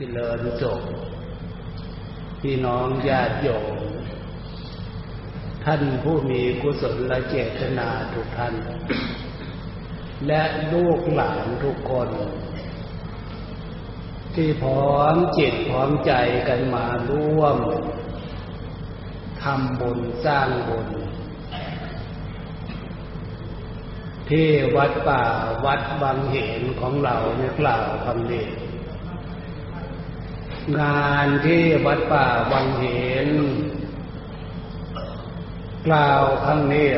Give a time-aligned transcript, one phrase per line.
[0.00, 0.80] เจริญจบ
[2.40, 3.74] พี่น้องญาติโยม
[5.64, 8.54] ท่านผู้มีกุศลและเจตนาทุกท่าน
[10.26, 10.42] และ
[10.72, 12.08] ลูกหลานทุกคน
[14.34, 16.12] ที่พร้อมจิตพร้อมใจ
[16.48, 17.58] กันมาร่วม
[19.42, 20.88] ทำบุญสร้างบุญ
[24.30, 25.24] ที่วัดป่า
[25.64, 28.46] วัดบางเหนของเราเนี่ยกล่าวคำนี้
[30.76, 32.84] งานที่วัดป่าบางเห
[33.26, 33.28] น
[35.86, 36.90] กล่าวครั้งนี้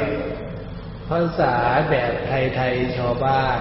[1.08, 1.54] ภาษา
[1.90, 3.60] แบบไทยๆชาวบ้าน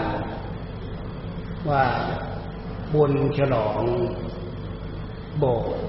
[1.70, 1.86] ว่า
[2.94, 3.84] บุญฉลอง
[5.38, 5.86] โบสถ์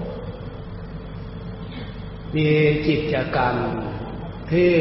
[2.36, 2.50] มี
[2.86, 3.56] จิตกรรม
[4.52, 4.74] ที่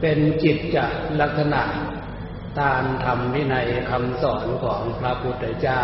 [0.00, 0.86] เป็นจิตจะ
[1.20, 1.62] ลักษณะ
[2.60, 5.82] ตามธรรมวินัยคำสอนของพระพุทธเจ้า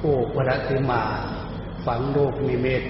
[0.00, 1.02] ผู้พระธิมา
[1.86, 2.82] ฝังลูกนิมิต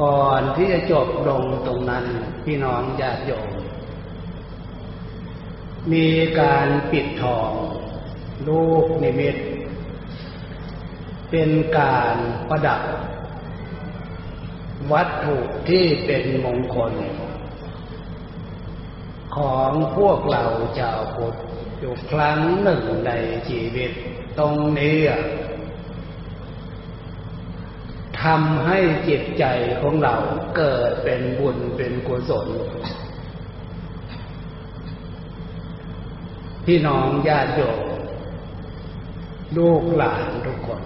[0.00, 2.04] ก่อนที่จะจบลงตรงนั้น
[2.44, 3.50] พี่น้องญาติโยม
[5.92, 6.08] มี
[6.40, 7.50] การปิดทอง
[8.48, 9.36] ลูกนิมิต
[11.30, 12.16] เป็นการ
[12.48, 12.80] ประดับ
[14.92, 15.36] วัตถุ
[15.68, 16.92] ที่เป็นมงคล
[19.36, 20.44] ของพวกเรา
[20.78, 21.36] ชาวพุทธ
[21.78, 23.12] อยู่ครั้งหนึ่งใน
[23.48, 23.90] ชีวิต
[24.38, 24.98] ตรงนี้
[28.22, 29.44] ทำให้จิตใจ
[29.80, 30.14] ของเรา
[30.56, 32.48] เกิดเป็นบุญเป็นกุศล
[36.64, 37.80] พี่น้องญาติโยม
[39.56, 40.82] ลูกหลานทุกคน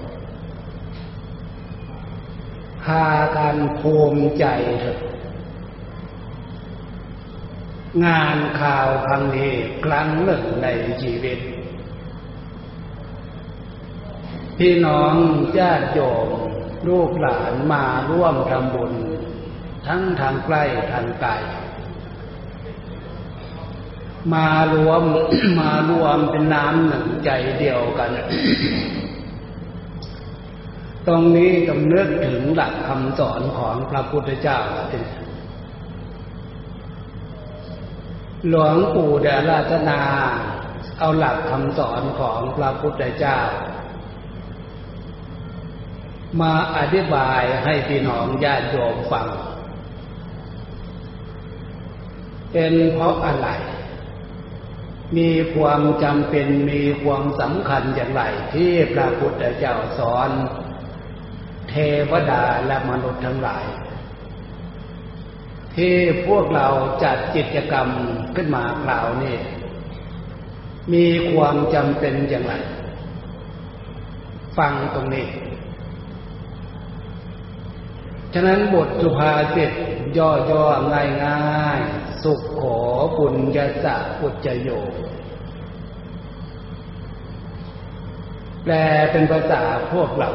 [2.84, 4.44] พากันภูมิใจ
[4.80, 4.98] เถอะ
[8.04, 9.52] งานข่าวครั้งนี้
[9.84, 10.68] ครั้งหนึ่งใน
[11.02, 11.38] ชีวิต
[14.58, 15.14] พี่น้อง
[15.58, 16.28] ญาติโยม
[16.88, 18.92] ลูกหลานมาร่วมทำบุญ
[19.86, 21.30] ทั้งทางใกล้ทางไกล
[24.34, 25.02] มารวม
[25.60, 28.10] มารวมเป็นน้ำหนึ่งใจเดียวกัน
[31.06, 34.58] ตรงนี้ต้องนึกถึงหลักคำสอนของพระพุทธเจ้า
[38.48, 40.00] หลวงปู่เดราธนา
[40.98, 43.38] เอาหลักคำสอนของพระพุทธเจ้า
[46.40, 49.26] มาอธิบายให้พี่น้องญาติโยมฟัง
[52.52, 53.48] เป็นเพราะอะไร
[55.16, 58.22] มีความจำเป็นมีความสำคัญอย่างไร
[58.54, 60.30] ที่พระพุทธเจ้าสอน
[61.68, 61.74] เท
[62.10, 63.64] วดาและมนุษย์ทั้งหลาย
[65.76, 65.94] ที่
[66.26, 66.66] พวกเรา
[67.04, 67.88] จัดกิจกรรม
[68.36, 69.36] ขึ้นมากล่าวนี่
[70.92, 72.54] มีความจำเป็นอย่างไร
[74.58, 75.26] ฟังตรงนี้
[78.34, 79.70] ฉะนั้นบทสุภาษิต
[80.18, 80.92] ย่อๆ
[81.24, 82.78] ง่ายๆ สุขขอ
[83.16, 84.68] ปุญญาสะปุจโย
[88.62, 88.74] แปล
[89.10, 89.62] เป็นภาษา
[89.92, 90.30] พวกเรา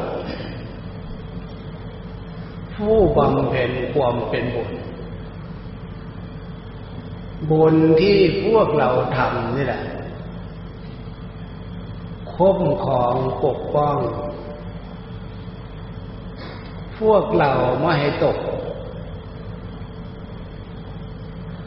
[2.74, 4.70] ผู้บำเพ็ญความเป็นบุญ
[7.50, 9.82] บุญที่พวกเราทำนี่แหละ
[12.32, 13.98] คุ้มของปกป้อง
[16.98, 17.50] พวกเรา
[17.80, 18.38] ไม่ให้ตก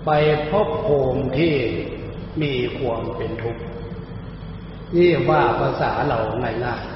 [0.06, 0.10] ไป
[0.50, 1.56] พบภูมิที่
[2.42, 3.62] มีความเป็นทุกข์
[4.96, 6.92] นี่ว่าภาษาเราง่ายๆ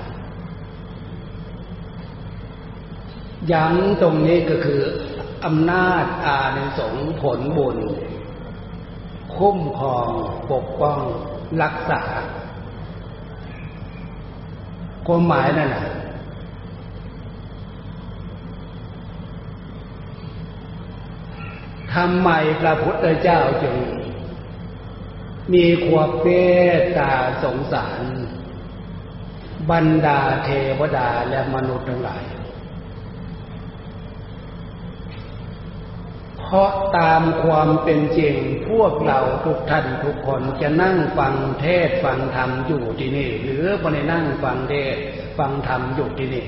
[3.51, 4.81] ย้ำตรงนี้ก็คือ
[5.45, 7.77] อำนาจอานิสงส์ผลบุญ
[9.37, 10.09] คุ้มครอง
[10.51, 10.99] ปกป้อง
[11.61, 12.03] รักษา
[15.07, 15.85] ความหมายนั่นแหละ
[21.93, 22.29] ทำไม
[22.61, 23.75] พระพุทธเจ้าจึง
[25.53, 26.27] มีความเม
[26.75, 27.13] ตตา
[27.43, 28.01] สงสาร
[29.71, 30.49] บรรดาเท
[30.79, 32.23] วดาและมนุษย์ทั้งหลาย
[36.45, 38.35] เพราะตามความเป็นจริง
[38.69, 44.95] พวกเราทุกท่านทุกคนจะนั่งฟังเทศฟังธรรมอยู่ที่นี่ หรือไม่ได้นั่งฟังเทศ
[45.37, 46.45] ฟังธรรมอยู่ที่นี่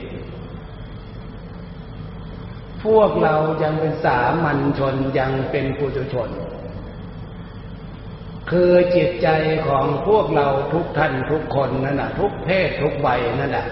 [2.84, 6.30] พวกเรายังเป็นสามัญชนยังเป็นปุถุชน
[8.50, 9.28] คือจิตใจ
[9.68, 13.08] ของพวกเราทุกท่านทุกคนนั่นแหะทุกเพศทุกใบ
[13.40, 13.68] นั่นแหละ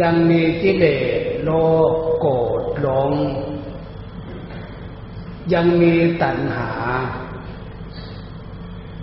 [0.00, 0.86] ยังมีกิเล
[1.18, 1.50] สโล
[1.90, 3.10] ภโกรธหลง
[5.52, 6.70] ยังมีตัณหา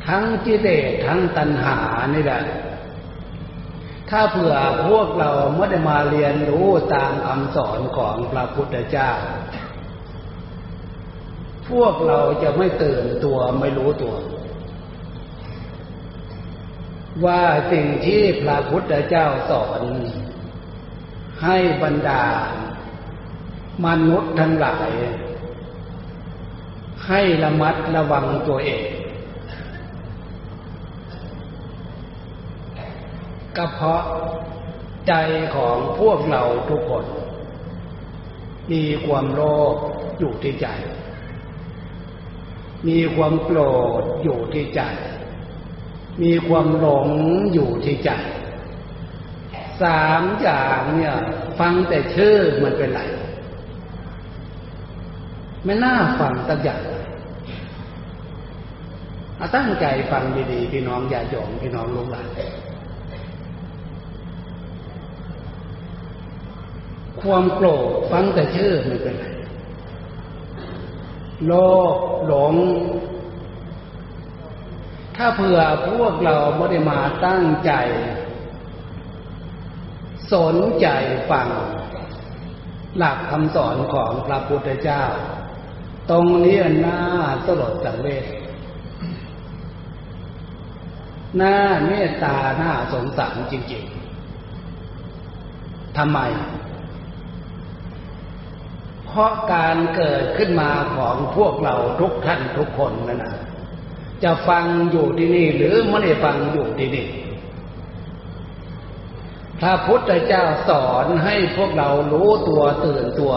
[0.07, 1.77] ทั้งกิเลสทั้งตัณหา
[2.13, 2.43] นี่แหละ
[4.09, 4.55] ถ้าเผื่อ
[4.87, 9.11] พวกเราไม่ได้มาเรียนรู้ตามคำสอนของพระพุทธเจ้า
[11.69, 14.15] พวกเราจะไม่ตื่นตัวไม่รู้ตัว
[17.25, 17.41] ว่า
[17.71, 19.81] สิ่งที่พระพุทธเจ้าสอน
[21.43, 22.23] ให้บรรดา
[23.85, 24.89] มนุษย์ทั้งหลาย
[27.07, 28.85] ให้ระมัดระวังตัวเอง
[33.57, 34.01] ก็เพราะ
[35.07, 35.13] ใจ
[35.55, 37.05] ของพวกเราทุกคน
[38.71, 39.41] มีความโล
[39.73, 39.75] ภ
[40.19, 40.67] อยู่ที่ใจ
[42.87, 43.59] มีความโกร
[44.01, 44.81] ธอยู่ที่ใจ
[46.21, 47.07] มีความหลง
[47.53, 48.11] อยู่ที่ใจ
[49.83, 51.15] สามอย่างเนี่ย
[51.59, 53.01] ฟังแต่ชื่อมันเป็นไร
[55.65, 56.81] ไม่น่าฟังสักอย่าง
[59.55, 62.27] ตั้งใจฟังดีๆพี่น้องอย่าหยงพี่น้องลูกหลาน
[67.21, 69.25] ความโกรธฟังแต่ชื่อไม่เป็นไร
[71.45, 71.53] โล
[71.93, 71.95] ภ
[72.27, 72.55] หลง
[75.17, 77.71] ถ้าเผื่อพวกเราไม่ได้มาตั้งใจ
[80.33, 80.87] สนใจ
[81.31, 81.47] ฟัง
[82.97, 85.03] หลักคำสอนของพระพุทธเจ้า
[86.09, 86.99] ตรงนี้น่า
[87.45, 88.25] สลดสังเวช
[91.37, 91.55] หน้า
[91.87, 96.19] เมตตาหน้าสงสารจริงๆทำไม
[99.05, 103.35] เพราะการเกิดขึ้นมาของพวกเราทุกท่านทุกคนนั่นนะ
[104.23, 107.07] จะฟังอยู่ที่นี่หรือไม่ได้ฟังอยู่ที่นี่
[109.61, 113.33] พระพุทธเจ้าสอนให้พวกเรารู้ตัวตื่นตัว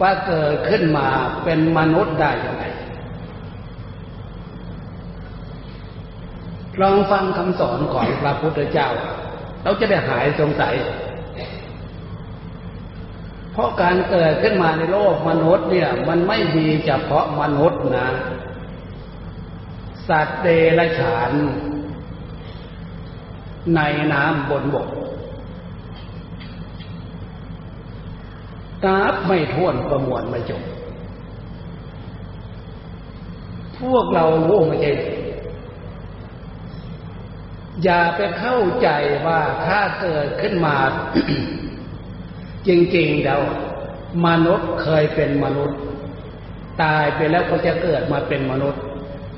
[0.00, 1.08] ว่าเกิดขึ้นมา
[1.44, 2.64] เป็นมนุษย์ได้ยังไง
[6.80, 8.88] ลองฟังคำสอนของพระพุทธเจ้า
[9.62, 10.74] เราจะได้หายสงสัย
[13.52, 18.08] เพราะการเกิดขึ้นมาในโลกมนุษย์เนี่ย มันไม่ดีเฉพาะมนุษย์นะ
[20.08, 20.48] สัตว์เด
[20.78, 21.30] รัจฉาน
[23.74, 23.80] ใน
[24.12, 24.88] น้ำบนบก
[28.84, 30.62] กราบไม่ท้วนประมวลไม่จบ
[33.78, 34.92] พวกเรารู้ไม่ใช่
[37.84, 38.88] อย่าไปเข้าใจ
[39.26, 40.76] ว่าถ้าเกิดขึ้นมา
[42.68, 43.40] จริงๆแล้ว
[44.26, 45.78] มนุษย์เคยเป็นมนุษย์
[46.82, 48.82] ตายไปแล้วก็จะเกิดมาเป็นมนุษย์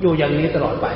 [0.00, 0.87] อยู่อย่างนี้ตลอดไป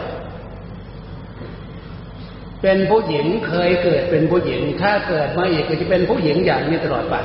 [2.62, 7.16] เป็นผู้หญิงเคยเกิดเป็นผู้หญิง ถ้าเกิดมาอีกก็จะเป็นผู้หญิงอย่างนี้ตลอดไป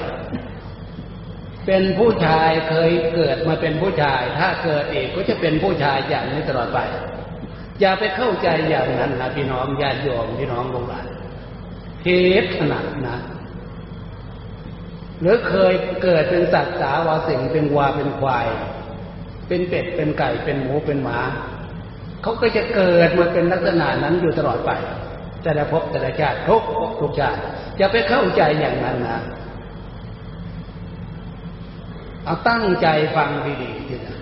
[1.66, 6.80] เป็นผู้ชายเคยเกิดมาเป็นผู้ชาย ถ้าเกิดอีกก็จะเป็นผู้ชายอย่างนี้ตลอดไป
[7.80, 11.06] อย่าไปเข้าใจอย่างนั้นนะพี่น้องญาติโยมพี่น้องลงหลาน
[12.02, 12.06] เท
[12.42, 13.18] ศขนาดนะ
[15.22, 15.74] หรือเคย
[16.04, 18.48] เกิดเป็นสัตว์สาวาสิงเป็นวัวเป็นควาย
[19.48, 21.20] เป็นเป็ดเป็นไก่เป็นหมูเป็นหมา
[22.22, 24.72] เขาก็จะเกิดมาเป็นลักษณะนั้นอยู่ตลอดไป
[25.44, 26.64] แต่ละพบแต่ละชาติทุก
[27.02, 27.40] ทุกชาติ
[27.78, 29.20] อย่าไปเข้าใจอย่างนั้นนะ
[32.26, 33.30] เอาตั้งใจฟัง
[33.62, 34.18] ดีๆทีนะ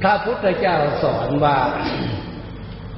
[0.00, 1.58] พระพุทธเจ้าสอนว่า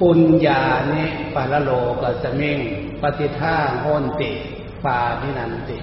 [0.01, 0.63] ปุญญา
[0.93, 2.59] นิปาลโลกัสมิง
[3.01, 4.31] ปฏิท่าโหนติ
[4.85, 5.79] ปานินันติ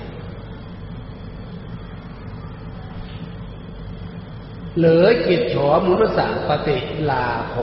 [4.76, 5.56] เหรือจิตโฉ
[5.86, 6.76] มุรสาปฏิ
[7.10, 7.54] ลาโภ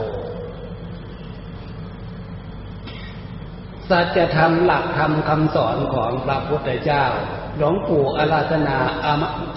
[3.90, 7.04] สัจธรรมหลักธรรมคำสอนของพระพุทธเจ้า
[7.58, 8.78] หลวงปู่อาราธนา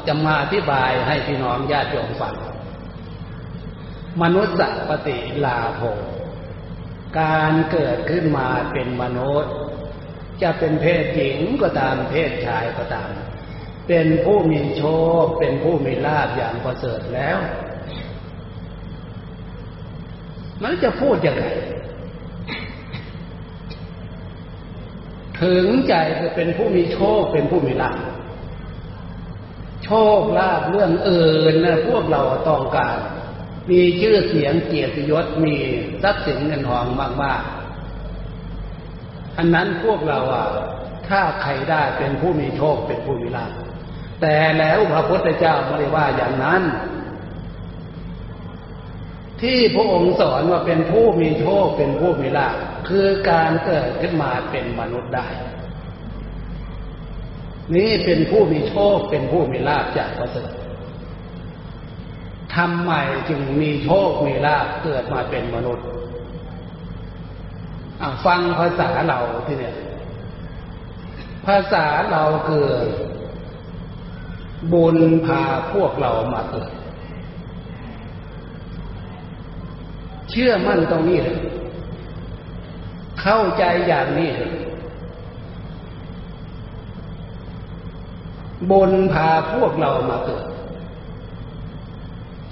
[0.08, 2.36] จะมาอธิบายให้พี่น้องญาติโยมฟัง
[4.22, 4.56] มนุษย์
[4.90, 5.82] ปฏิลาโภ
[7.20, 9.54] การเกิดขึ้นมาเป็นมนุษย์
[10.42, 13.12] จะเป็นเพศหญิงก็ตามเพศชายก็ตาม
[13.88, 14.84] เป็นผู้มีโช
[15.24, 17.38] ค เป็นผู้มีลาภอย่างประเสริฐแล้ว
[20.64, 21.46] มันจะพูดยังไง
[25.42, 28.00] ถึงใจจะเป็นผู้มีโชคเป็นผู้มีลาภ
[29.84, 29.90] โช
[30.20, 32.98] คลาภเรื่องเอื่นนะพวกเราต้องการ
[33.70, 35.56] มีชื่อเสียงเกียรติยศมี
[36.04, 36.86] ทรัพย์สินเงินทอง
[37.24, 40.48] มากๆอันนั้นพวกเราอะ
[41.08, 43.52] ถ้าใครได้เป็นผู้มีโชคเป็นผู้มีลาภ
[44.22, 46.62] แต่แล้วพระพุทธเจ้าไม่ได้ว่าอย่างนั้น
[49.42, 55.28] ที่พระองค์สอนว่าเป็นผู้มีโชคเป็นผู้มีลาภ คือการเกิดขึ้นมาเป็นมนุษย์ได้
[57.76, 60.56] นี่เป็นผู้มีโชคเป็นผู้มีลาภจากพระเสด็จ
[62.56, 62.92] ทำไม
[63.30, 65.86] จึงมีโชคมีลาภเกิดมาเป็นมนุษย์
[68.26, 69.76] ฟังภาษาเราที่เนี่ย
[71.46, 72.68] ภาษาเราคือ
[74.74, 75.42] บุญพา
[75.74, 76.72] พวกเรามาเกิด
[80.30, 81.40] เชื่อมั่นตรงนี้เลย
[83.22, 84.32] เข้าใจอย่างนี้
[88.72, 90.46] บุญพาพวกเรามาเกิด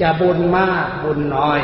[0.01, 1.60] จะบุญมากบุญน้อย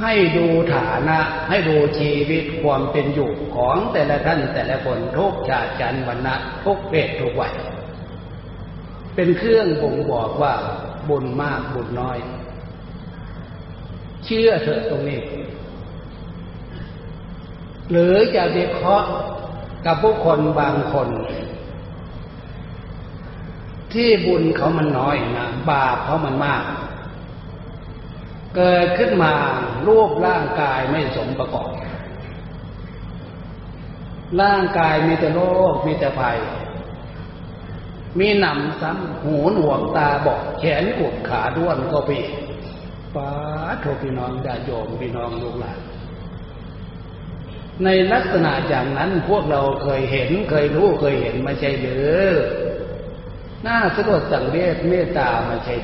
[0.00, 1.18] ให้ดูฐานะ
[1.48, 7.54] ให้ดูชีวิตความเป็นอยู่ของแต่ละท่านแต่ละคนทุกชาติจันวรรณะทุกเพศทุกวัย
[9.14, 10.54] เป็นเครื่องบ่งบอกว่า
[11.08, 12.18] บุญมากบุญน้อย
[14.24, 15.20] เชื่อเถอะตรงนี้
[17.90, 19.08] หรือจะวิเคราะห์
[19.86, 21.08] กับผู้คนบางคน
[23.92, 26.62] ที่บุญเขามันน้อยนะบาปเขามันมาก
[28.56, 29.34] เกิดขึ้นมา
[29.86, 31.70] รูปร่างกายไม่สมประกอบ
[34.42, 35.40] ร่างกายมีแต่โร
[35.72, 36.38] คมีแต่ภัย
[38.18, 42.24] มีหนำซ้ำหูหนวกตาบอดแขนกุดขาด้วนก็พี่
[43.14, 43.28] ป้า
[43.80, 45.78] โทพี่น้องญาโยมพี่น้องลูกหลาน
[47.84, 52.16] ในลักษณะอย่างนั้นพวกเราเคยเห็นเคยรู้เคยเห็นไม่ใช่หรือ
[53.66, 55.76] น่าสะดวกสังเวชเมตตามาใช่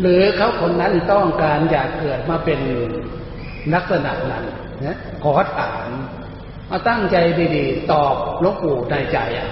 [0.00, 2.60] หรือเขาคนนั้นต้องการอยากเกิดมาเป็น
[3.74, 4.44] ลักษณะนั้น
[4.84, 5.88] นะขอถาม
[6.70, 7.16] มาตั้งใจ
[7.56, 9.50] ดีๆ ตอบหลวงปู่ในใจอะ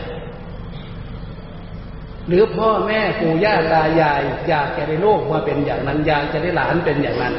[2.28, 7.34] หรือพ่อแม่ปู่ย่าตายาย อยากจะได้ลูกมาเป็นอย่างนั้น อยากจะได้หลานเป็นอย่างนั้น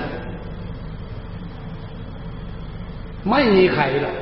[3.29, 4.17] ไม่มีใครหรอก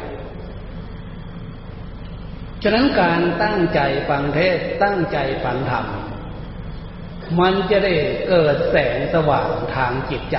[2.63, 3.79] ฉะนั้นการตั้งใจ
[4.09, 5.85] ฟังเทศตั้งใจฟังธรรม
[7.39, 7.93] มันจะได้
[8.29, 10.37] เกิดแสงสว่างทางจิตใจ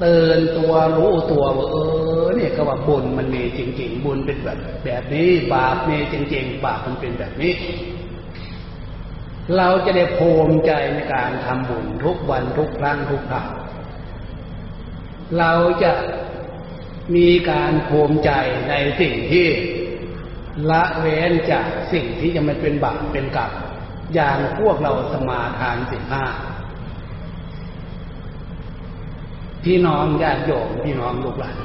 [0.00, 1.76] เตือนตัวรู้ตัวว่าเอ
[2.22, 7.54] อเนี่ยก็ว่าบุญมันมีจริง ๆ บุญเป็นแบบ แบบนี้บาปมีจริง ๆ บาปมันเป็นแบบนี้
[9.56, 13.50] เราจะได้ภูมิใจในการทำบุญทุกวันทุกครั้งทุกคราว
[15.38, 15.92] เราจะ
[17.14, 18.30] มีการภูมิใจ
[18.68, 19.48] ในสิ่งที่
[20.70, 23.50] ละเว้นจากสิ่งที่จะไม่เป็นบาปเป็นกรรม
[24.14, 26.24] อย่างพวกเราสมาทานสิบห้า
[29.64, 31.56] พี่น้องญาติโยมพี่น้องลูกหลาน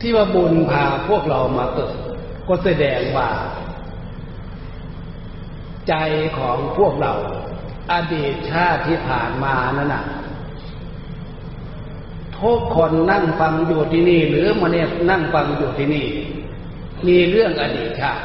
[0.00, 1.94] ที่ว่าบุญพาพวกเรามาเกิด
[2.48, 3.28] ก็แสดงว่า
[5.88, 5.94] ใจ
[6.38, 7.12] ของพวกเรา
[7.92, 10.04] อดีตชาติที่ผ่านมานั่นน่ะ
[12.40, 16.06] ทุกคนนั่งฟังอยู่ที่นี่ หรือมาเนี่ยนั่งฟังอยู่ที่นี่
[17.06, 18.24] มีเรื่องอดีตชาติ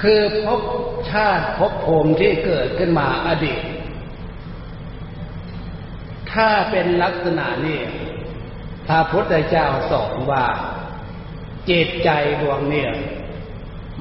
[0.00, 0.60] คือพบ
[1.10, 3.62] ชาติพบภูมิที่เกิดขึ้นมาอดีต
[6.32, 7.80] ถ้าเป็นลักษณะนี้
[8.86, 10.46] พระพุทธเจ้าสอนว่า
[11.70, 12.90] จิตใจดวงเนี่ย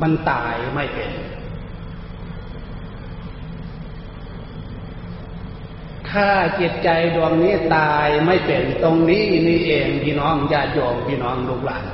[0.01, 1.11] มันตายไม่เป็น
[6.11, 11.85] ถ้าจิตใจดวงนี้ตายไม่เป็นตรงนี้นี่เองพี่น้องญาติโยมพี่น้องลูกหลาน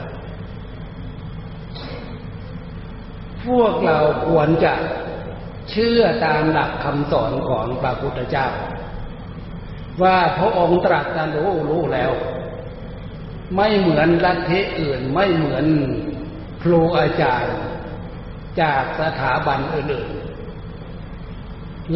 [3.46, 3.98] พวกเรา
[4.28, 4.74] ควรจะ
[5.70, 8.48] เชื่อตามหลักคำสอนของพระพุทธเจ้า
[10.04, 11.06] ว่าพระองค์ตรัส
[11.36, 12.12] รู้รู้แล้ว
[13.56, 15.66] ไม่เหมือนลัทธิอื่นไม่เหมือน
[16.62, 17.58] ครูอาจารย์
[18.62, 20.10] จากสถาบันอื่น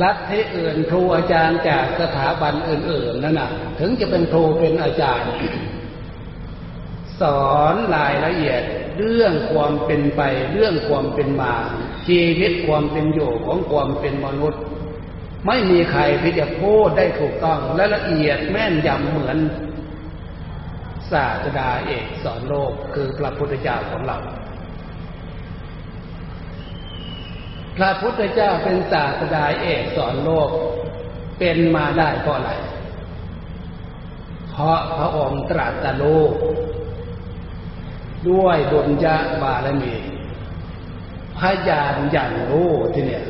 [0.01, 5.31] ลัทธิอื่นครูอาจารย์จากสถาบันอื่น ๆนั่นน่ะ ถึงจะเป็นครูเป็นอาจารย์
[7.21, 8.61] สอนรายละเอียด
[8.99, 10.21] เรื่องความเป็นไป
[10.53, 11.53] เรื่องความเป็นมา
[12.07, 14.61] ชีวิตความเป็นอยู่ของความเป็นมนุษย์
[15.47, 19.37] ไม่มีใครที่จะพูดได้ถูกต้องและละเอียดแม่นยำเหมือน
[21.11, 24.17] ศาสดาเอกสอนโลกคือพระพุทธเจ้าของเรา
[27.77, 30.49] พระพุทธเจ้าเป็นศาสดาเอกสอนโลก
[31.39, 32.51] เป็นมาได้เพราะอะไร
[34.49, 36.23] เพราะพระองค์ตรัสรู้
[38.29, 39.93] ด้วยบุญญาบารมี
[41.37, 43.25] พยานอย่างรู้ที่เนี่ย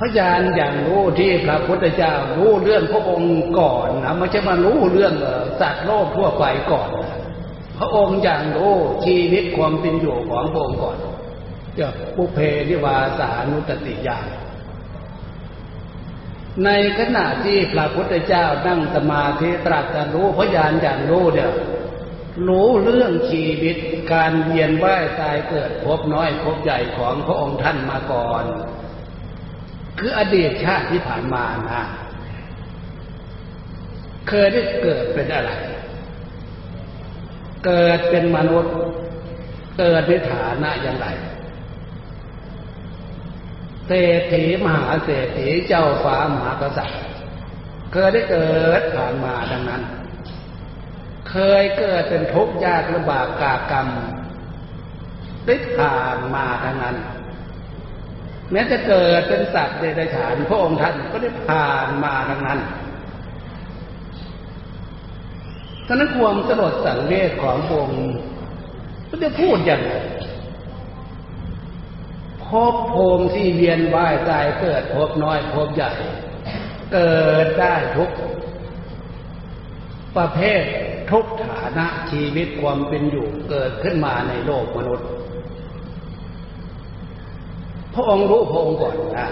[0.00, 5.14] พยานอย่างรู้ที่พระพุทธเจ้ารู้เรื่องพระองค์ก่อนนะไม่ใช่มารู้เรื่อง
[5.60, 7.21] สัตว์โลกทั่วไปก่อนนะ
[7.82, 10.96] ระองค์อย่างรู้ชีวิตความเป็นอยู่ของพระองค์ก่อน
[11.78, 14.26] จะปุเพนิวาสานุตติญาณ
[16.64, 21.52] ในขณะที่พระพุทธเจ้านั่งสมาธิตรัสรู้พยานอย่างรู้เดียว
[22.48, 23.76] รู้เรื่องชีวิต
[24.12, 28.44] การเวียนว่ายตายเกิดพบน้อยพบใหญ่ของพระองค์ท่านมาก่อน
[29.98, 31.84] คืออดีตชาติที่ผ่านมานะ
[34.28, 35.50] เคยได้เกิดเป็นอะไร
[37.64, 38.74] เกิดเป็นมนุษย์
[39.78, 41.06] เกิดในฐานะอย่างไร
[43.86, 47.00] เศรษฐีมหาเศรษฐีเจ้าฟ้ามหากษัตริย์
[47.92, 49.82] เคยได้เกิดผ่านมาดังนั้น
[51.30, 53.88] เคยเกิดเป็นทุกข์ยากลำบากกากรรม
[55.46, 56.96] ได้ผ่านมาดังนั้น
[58.50, 62.60] แม้จะเกิดเป็นสัตว์เดรัจฉานพระองค์ท่านก็ได้ผ่านมาดังนั้น
[65.86, 68.12] ฉะนั้นความสลดสังเวชของพระองค์
[69.22, 69.94] จะพูดอย่างไร
[72.46, 75.92] พบภูมิที่เวียนว่ายตายเกิดพบน้อยพบใหญ่
[76.92, 78.10] เกิดได้ทุก
[80.16, 80.62] ประเภท
[81.10, 85.08] ทุกฐานะชีวิตความเป็นอยู่เกิดขึ้นมาในโลกมนุษย์
[87.94, 89.28] พระองค์รู้พระองค์ก่อนนะ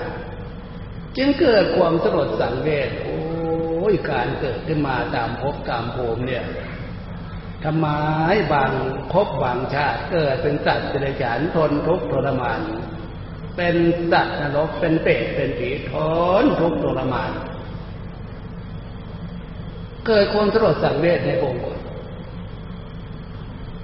[1.17, 3.17] จึงเกิดความสลดสังเวชโอ้
[3.93, 6.45] ยการเกิดขึ้นมาตามภพตามภูมิเนี่ย
[7.65, 7.87] ทำไม
[8.53, 8.73] บาง
[9.13, 12.61] ภพบางชาติเกิดเป็นสัตว์เดรัจฉานทนทุกข์ทรมาน
[13.57, 13.77] เป็น
[14.13, 15.93] สัตว์นรกเป็นเปรตเป็นผีท
[16.43, 17.31] นทุกข์ทรมาน
[20.07, 21.63] เกิดความสลดสังเวชในองค์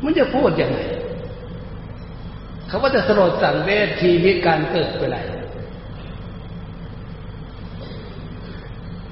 [0.02, 0.78] มันจะพูดยังไง
[2.68, 5.18] เขาว่าจะสลดสังเวชชีวิตการเกิดไปไหน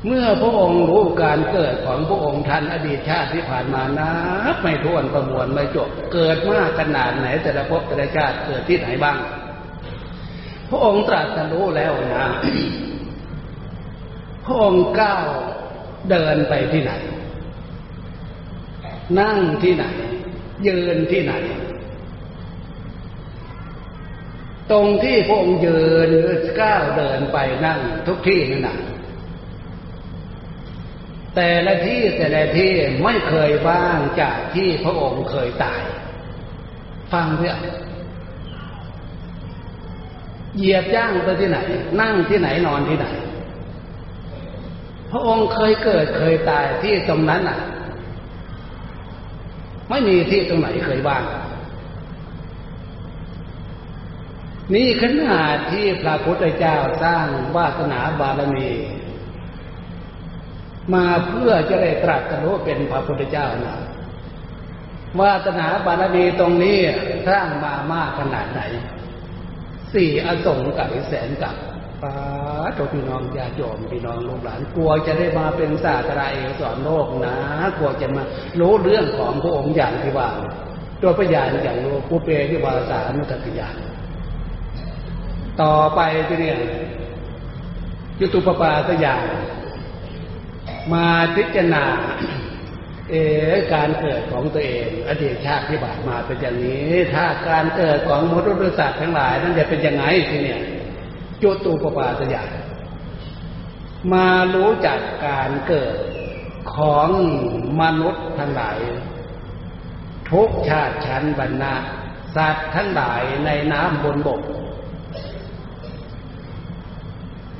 [0.07, 4.13] เมื่อพระองค์รู้การเกิดของพระองค์ท่านอดีตชาติที่ผ่านมานั
[4.55, 9.19] บไม่ถ้วนประมวลไม่จบ เกิดมากขนาดไหนแต่ละภพแต่ละชาติเกิดที่ไหนบ้าง
[10.71, 12.27] พระองค์ตรัสรู้แล้วนะ
[14.45, 15.25] พระองค์ก้าว
[16.11, 16.93] เดินไปที่ไหน
[19.21, 19.85] นั่งที่ไหน
[20.67, 21.33] ยืนที่ไหน
[24.71, 28.77] ตรงที่พระองค์ยืนหรือก้าวเดินไปนั่งทุกที่นั่นนะ
[31.35, 35.83] แต่ละที่แต่ละที่ไม่เคยว่างจากที่พระองค์เคยตาย
[37.13, 37.55] ฟังเพื่อ
[40.57, 41.59] เหยียบย่างไปที่ไหน
[42.01, 43.07] นั่งที่ไหนนอนที่ไหน
[45.11, 47.59] พระองค์เคยเกิดเคยตายที่ตรงนั้นอะ
[49.91, 51.25] ไม่มีที่ตรงไหนเคยว่าง
[54.75, 58.69] นี่ขนาดที่พระพุทธเจ้าสร้างวาสนาบารมี
[60.93, 63.77] มาเพื่อจะได้ตรัสรู้เป็นพระพุทธเจ้านะ
[65.21, 66.79] วาสนาบารมีตรงนี้
[67.29, 68.61] สร้างมามากขนาดไหน
[69.95, 71.55] สี่อสงไก่แสนกับ
[72.03, 72.15] ป้า
[72.77, 77.37] ตัวพี่น้องญาติโยมพี่น้องลูกหลาน กลัวจะได้มาเป็นศาสตราเอกสอนโลกนะ
[77.77, 78.23] กลัวจะมา
[78.61, 80.29] รู้เรื่องของพระองค์อย่างที่ว่า
[81.03, 83.77] ตัวพยานอย่างรู้ผู้เปรที่วาสานุตติยาน
[85.63, 86.59] ต่อไปที่เนี่ย
[88.21, 89.27] ยุตุปปาสยาน
[90.93, 91.85] มาพิจารณา
[93.11, 93.15] เอ
[93.51, 100.61] อการเกิดของตัวเองอดีตชาติที่ผ่านมาเป็นอย่างนี้ ถ้าการเกิดของมนุษย์สัตว์ทั้งหลายนั่นจะเป็นยังไงทีเนี่ย
[101.43, 102.45] จุตูปปาสยา
[104.13, 105.97] มารู้จักการเกิด
[106.77, 107.09] ของ
[107.83, 108.79] มนุษย์ทั้งหลาย
[110.31, 111.75] ทุกชาติชั้นบรรณะ
[112.37, 114.41] สัตว์ทั้งหลายในน้ำบนบก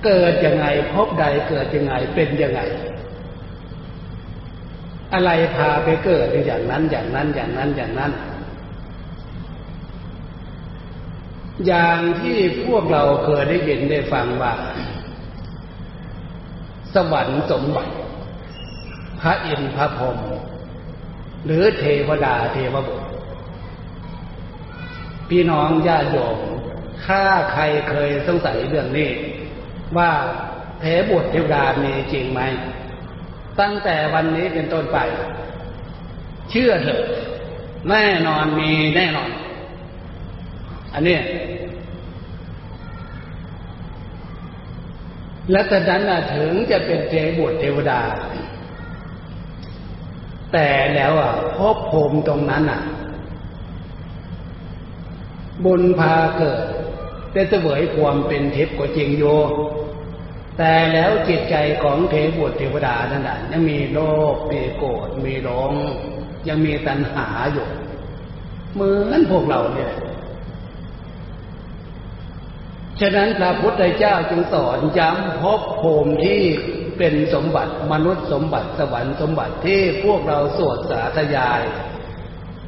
[0.05, 2.61] เกิดยังไงพบใดเกิดยังไงเป็นยังไง
[5.15, 8.13] อะไรพาไปเกิดอย่างนั้นอย่างนั้นอย่างนั้นอย่างนั้น
[11.67, 14.53] อย่างที่พวกเราเคยได้ยินได้ฟังว่า
[16.95, 17.95] สวรรค์สมบัติ
[19.21, 20.19] พระอินทร์พระพรหม
[21.45, 23.09] หรือเทวดาเทวบุตร
[25.29, 26.39] พี่น้องญาติโยม
[27.05, 27.23] ถ้า
[27.53, 29.11] ใครเคยสงสัยเรื่องนี้
[29.97, 30.11] ว่า
[30.81, 32.41] เทบุตรเทวดามีจริงไหม
[33.61, 34.99] ตั้งแต่วันนี้เป็นต้นไป
[36.51, 37.03] เชื่อเถอะ
[37.89, 39.31] แน่นอนมีแน่นอน
[40.95, 41.19] อันนี้
[45.51, 46.03] และแต่นั้น
[46.35, 48.01] ถึงจะเป็นเทบุตรเทวดา
[50.53, 52.81] แต่แล้วอะพบภูมิตรงนั้นอะ
[55.65, 56.61] บุญพาเกิด
[57.33, 59.25] แต่เสวยความเป็นเทพย์ก็จริงโย
[60.59, 63.99] แต่แล้วจิตใจของเทวดเทวดานั่นแหละยังมีโล
[64.35, 65.73] ภมีโกรธมีร้อง
[66.49, 67.67] ยังมีตัณหาอยู่
[68.75, 69.93] เหมือนพวกเราเนี่ย
[73.01, 76.43] ฉะนั้นพระพุทธเจ้าจึงสอนย้ำพบภูมิที่
[76.99, 81.63] เป็นสมบัติมนุษย์สมบัติสวรรค์สมบัติที่พวกเราสวดสาธยาย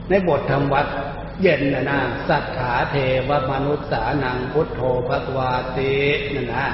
[0.09, 0.87] ในบทธรรมวัด
[1.43, 2.97] เย็นนะนะสัทธาเท
[3.29, 5.95] วมนุษย์สานังพุทโธภควาติ
[6.35, 6.67] นะนะ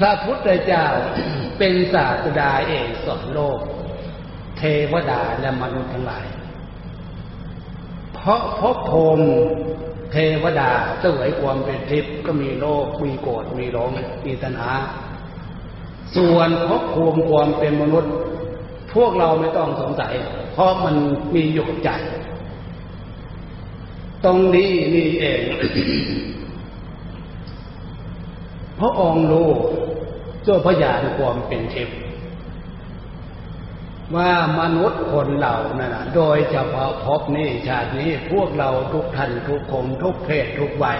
[0.00, 0.86] พระพุทธเจ้า
[1.58, 3.58] เป็นศาสดาเอกสอนโลก
[4.58, 6.26] เทวดาและมนุษย์ทั้งหลาย
[8.14, 9.26] เพราะพบภูมิ
[10.12, 13.90] เทวดาเสวยความเป็นทิพย์ก็มีโลกมีโกรธมีร้อง
[14.26, 14.72] มีตัณหา
[16.16, 18.12] ส่วนพบภูมิความเป็นมนุษย์
[18.94, 20.12] พวกเราไม่ต้องสงสัย
[20.52, 20.94] เพราะมัน
[21.34, 21.90] มีอยู่กับใจ
[24.24, 25.40] ตรงนี้นี่เอง
[28.80, 29.50] พระองค์รู้
[30.50, 31.98] ตัวพยานความเป็นทิพย์
[34.16, 40.98] ว่ามนุษย์คนเรานั่นโดยเฉพาะพบนี้ชาตินี้พวกเราทุกท่านทุกคนทุกเพศทุกวัย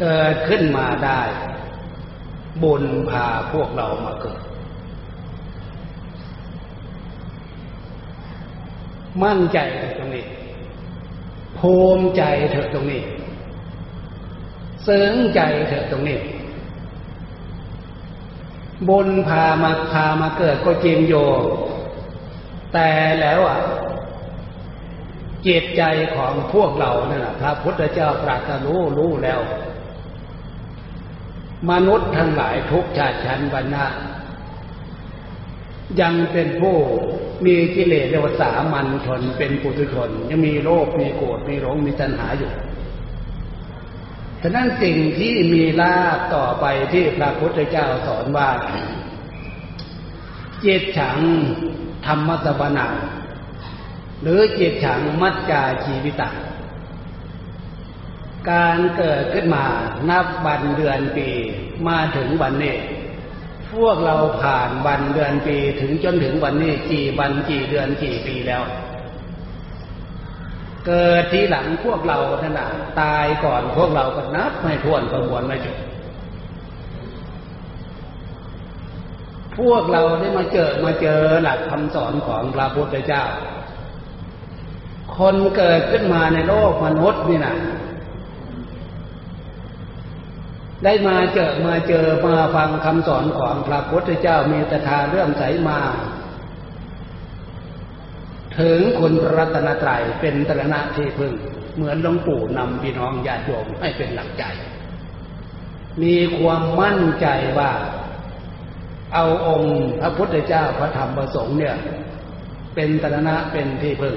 [0.00, 1.20] เกิดขึ้นมาได้
[2.62, 4.40] บุญพาพวกเรามาเกิด
[9.22, 10.24] มั่นใจเถอะตรงนี้
[11.58, 13.02] ภูมิใจเถอะตรงนี้
[14.84, 16.18] เสริงใจเถอะตรงนี้
[18.88, 21.14] บุญพามาพามาเกิดก็จริงโย
[22.72, 22.88] แต่
[23.20, 23.60] แล้วอะ
[25.46, 25.82] จิตใจ
[26.16, 29.40] ของพวกเราเนี่ยพระพุทธเจ้าตรัสรู้รู้แล้ว
[31.70, 33.86] มนุษย์ทั้งหลายทุกชาติชั้นวรรณะ
[36.00, 36.76] ยังเป็นผู้
[37.46, 42.50] มีกิเลสเรียกว่าสามัญชนเป็นปุถุชน ยังมีโลภมีโกรธมีหลงมีตัณหาอยู่
[44.42, 48.50] ฉะนั้นสิ่งที่มีลาบต่อไปที่พระพุทธเจ้าสอนว่า
[50.60, 51.18] เจตฉัง
[52.06, 52.88] ธรรมสวนา
[54.22, 56.30] หรือเจตฉังมัจจาชีวิตา
[58.50, 59.66] การเกิดขึ้นมา
[60.10, 61.28] นับวันเดือนปี
[61.88, 62.76] มาถึงวันนี้
[63.72, 68.62] พวกเราผ่านวันเดือนปีถึงจนถึงวันนี้กี่วันกี่เดือนกี่ปีแล้ว
[70.88, 72.60] เกิดทีหลังพวกเราท่าน
[73.00, 75.76] ตายก่อนพวกเราก็นับไม่ทวนประมวลไม่จบ
[79.58, 83.24] พวกเราได้มาเจอมาเจอหลักคำสอนของพระพุทธเจ้า
[85.16, 87.56] คนเกิดขึ้นมาในโลกมนุษย์นี่นะ
[90.84, 95.80] ได้มาเจอมาเจอมาฟังคำสอนของพระพุทธเจ้ามีตถาเรื่องใสมา
[98.60, 101.32] ถึงคุณรัตนตรัยเป็นตรณะที่พึ่ง
[101.76, 104.44] เหมือนหลวงปู่นำพี่น้องญาติโยมให้เป็นหลักใจ
[106.02, 107.26] มีความมั่นใจ
[107.58, 107.70] ว่า
[109.14, 111.76] เอาองค์พระพุทธเจ้าพระธรรมประสงค์เนี่ย
[112.74, 114.16] เป็นตรณะเป็นที่พึ่ง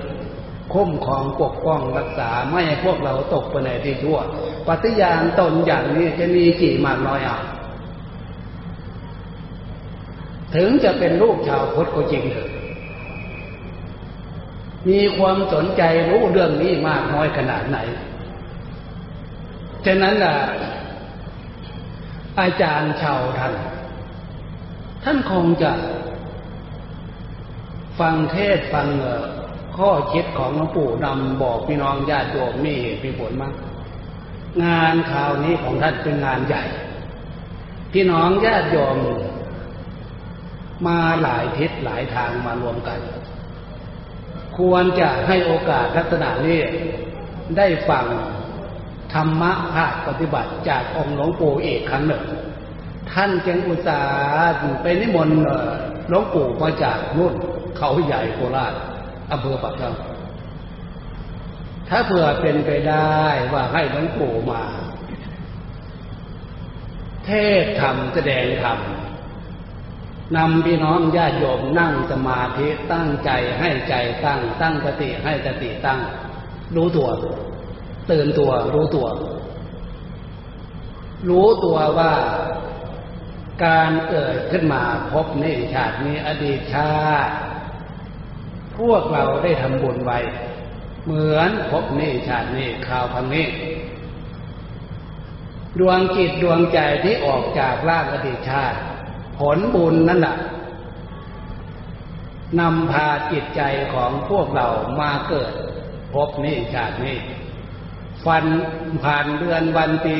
[0.73, 4.19] คุ้มครองปกป้องรักษาไม่ให้พวกเราตกไปในที่ชั่ว
[4.67, 7.39] ปฏิญาณตนอย่างนี้จะมีกี่มากน้อยอะ
[10.55, 12.50] ถึงจะเป็นลูกชาวพุทธก็จริงเถอะ
[14.89, 17.77] มีความสนใจรู้เรื่องนี้มากน้อยขนาดไหน
[19.85, 20.35] ฉะนั้นล่ะ
[22.39, 23.53] อาจารย์ชาวท่าน
[25.03, 25.71] ท่านคงจะ
[27.99, 28.87] ฟังเทศฟัง
[29.77, 33.53] ข้อคิดของหลวงปู่นำบอกพี่น้องญาติโยมมีเหตุมีผลมาก
[34.63, 36.63] งานข่าวนี้ของท่านเป็นงานใหญ่
[37.93, 38.97] พี่น้องญาติโยม
[40.87, 42.99] มาหลายทิศหลายทางมารวมกัน
[44.57, 46.59] ควรจะให้โอกาสลักษณะนี้
[47.57, 48.05] ได้ฟัง
[49.13, 52.23] ธรรมะภาคปฏิบัติจากองค์หลวงปู่เอกครั้งหนึ่ง
[53.11, 55.39] ท่านจึงอุตส่าห์ไปนิมนต์
[56.09, 57.33] หลวงปู่มาจากนู่น
[57.77, 58.73] เขาใหญ่โคราช
[59.31, 59.95] อำเภอปากช่อง
[61.89, 63.19] ถ้าเผื่อเป็นไปได้
[63.53, 64.63] ว่าให้หลวงปู่มา
[67.25, 67.29] เท
[67.63, 68.79] ศธรรมแสดงธรรม
[70.35, 75.99] นำพี่น้องญาติโยมนั่งสมาธิตั้งใจให้ใจตั้ง ตั้งสติให้สติตั้ง
[76.75, 77.09] รู้ตัว
[78.11, 79.07] ตื่นตัว รู้ตัว
[81.29, 82.13] รู้ตัวว่า
[83.65, 87.33] การเกิดขึ้นมาพบในชาตินี้อดีตชาติ
[88.77, 90.19] พวกเราได้ทำบุญไว้
[91.05, 93.47] เหมือนพบนี้ชาตินี้ข่าวพังนี้
[95.79, 98.79] ดวงจิตดวงใจที่ออกจากร่างอดีตชาติ
[99.41, 100.35] ผลบุญนั่นแหละ
[102.59, 103.61] นำพาจิตใจ
[103.93, 104.67] ของพวกเรา
[104.99, 105.53] มาเกิด
[106.13, 107.17] พบนี้ชาตินี้
[108.25, 108.45] ฟัน
[109.03, 110.17] ผ่านเดือนวันปี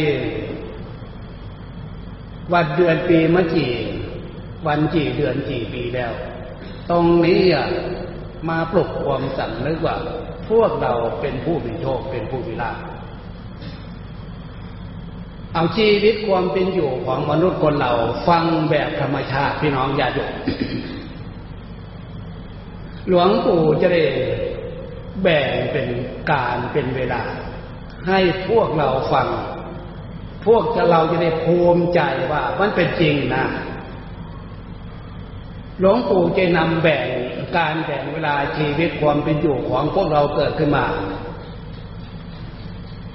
[2.54, 3.68] วันเดือนปีมะจี
[4.68, 6.14] วันจีเดือนจีปีแล้ว
[6.90, 7.68] ตรงนี้อะ
[8.50, 9.96] มาปลุกความสำนึกว่า
[10.50, 12.91] พวกเราเป็นผู้มีโชคเป็นผู้มีลาภ
[15.54, 17.92] เอาชีวิตความเป็นอยู่ของมนุษย์คนเรา
[18.28, 20.30] ฟังแบบธรรมชาติพี่น้องอย่าหยุด
[23.08, 24.04] หลวงปู่จะได้
[25.24, 25.88] แบ่งเป็น
[26.32, 27.22] การเป็นเวลา
[28.08, 29.28] ให้พวกเราฟัง
[30.46, 33.46] พวกเราจะได้ภูมิใจว่ามันเป็นจริงนะ
[35.80, 37.06] หลวงปู่จะนำแบ่ง
[37.58, 40.86] การแบ่งเวลาชีวิตความเป็นอยู่ของพวกเราเกิดขึ้นมา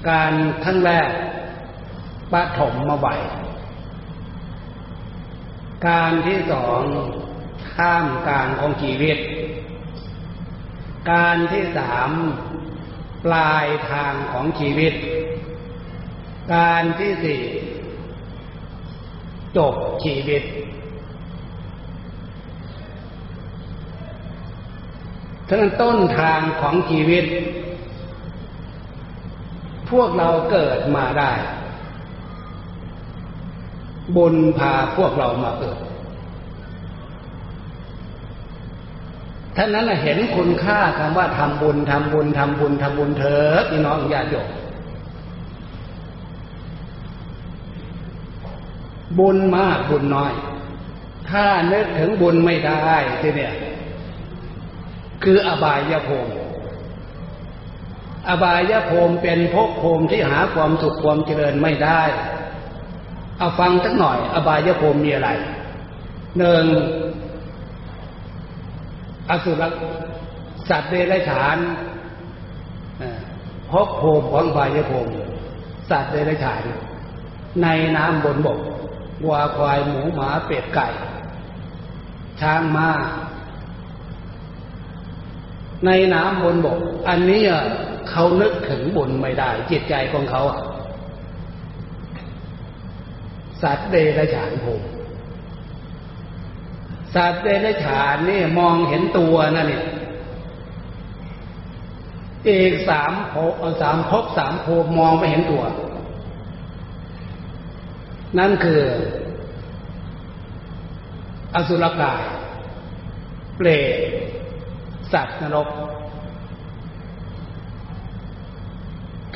[0.09, 0.33] การ
[0.65, 1.09] ขั้งแรก
[2.33, 3.07] ปฐมมาไหว
[5.87, 6.81] การที่สอง
[7.73, 9.17] ข้ามกางของชีวิต
[11.11, 12.09] การที่สาม
[13.25, 14.93] ปลายทางของชีวิต
[16.55, 17.41] การที่สี่
[19.57, 20.43] จบชีวิต
[25.49, 27.25] ฉันต้นทางของชีวิต
[29.89, 31.31] พวกเราเกิดมาได้
[34.15, 35.77] บุญพาพวกเรามาเกิด
[39.55, 44.47] ท่านนั้นเห็นคุณค่าคำว่าทำบุญทำบุญทำบุญทำบุญเถอะพี่น้องญาติโยม
[49.19, 50.33] บุญมากบุญน้อย
[51.29, 53.53] ถ้านึกถึงบุญไม่ได้ทีเนี่ย
[55.23, 56.31] คืออบายภูมิ
[58.29, 62.01] อบายภูมิเป็นภพภูมิที่หาความสุขความเจริญไม่ได้
[63.37, 65.29] เอาฟังสักหน่อย อบายภูมิมีอะไร
[66.37, 66.65] หนึ่ง
[69.29, 69.63] อสุร
[70.69, 71.57] สัตว์เดรัจฉาน
[73.71, 75.11] พบภูมิของอบายภูมิ
[75.89, 76.63] สัตว์เดรัจฉาน
[77.63, 78.59] ในน้ำบนบก
[79.23, 80.87] วัวควายหมูหมาเป็ดไก่
[82.41, 82.89] ช้างม้า
[85.85, 87.41] ในน้ำบนบก อันนี้
[88.09, 90.41] เขานึกถึงบุญไม่ได้ จิตใจของเขา
[93.61, 94.85] สัตว์เดรัจฉานภูมิ
[97.15, 99.81] สัตว์เดรัจฉานนี่มองเห็นตัวนั่นนี่
[102.49, 105.63] อีกสามภพสามภพสามภูมิมองไม่เห็นตัว
[108.39, 108.81] นั่นคือ
[111.55, 112.21] อสุรกาย
[113.57, 113.97] เปรต
[115.13, 115.67] สัตว์นรก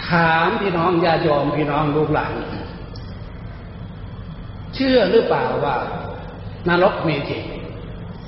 [0.08, 2.34] ถามพี่น้องญาติโยมพี่น้องลูกหลาน
[4.76, 5.78] เชื่อหรือเปล่าว่า
[6.70, 7.44] นรกมีจริง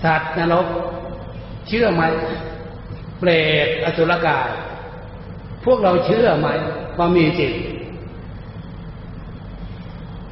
[0.04, 0.68] สัตว์นรก
[1.68, 2.04] เชื่อไหม
[3.20, 3.30] เปร
[3.66, 4.50] ตอสุรกาย
[5.66, 6.48] พวกเราเชื่อไหม
[6.98, 7.54] ว่ามีจริง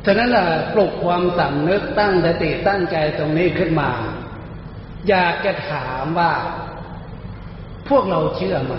[0.06, 3.89] ฉะนั้นล่ะปลุกความสำนึกตั้งสติตั้งใจตรงนี้ขึ้นมา
[5.10, 6.34] อยากจะถามว่า
[7.89, 8.74] พวกเราเชื่อไหม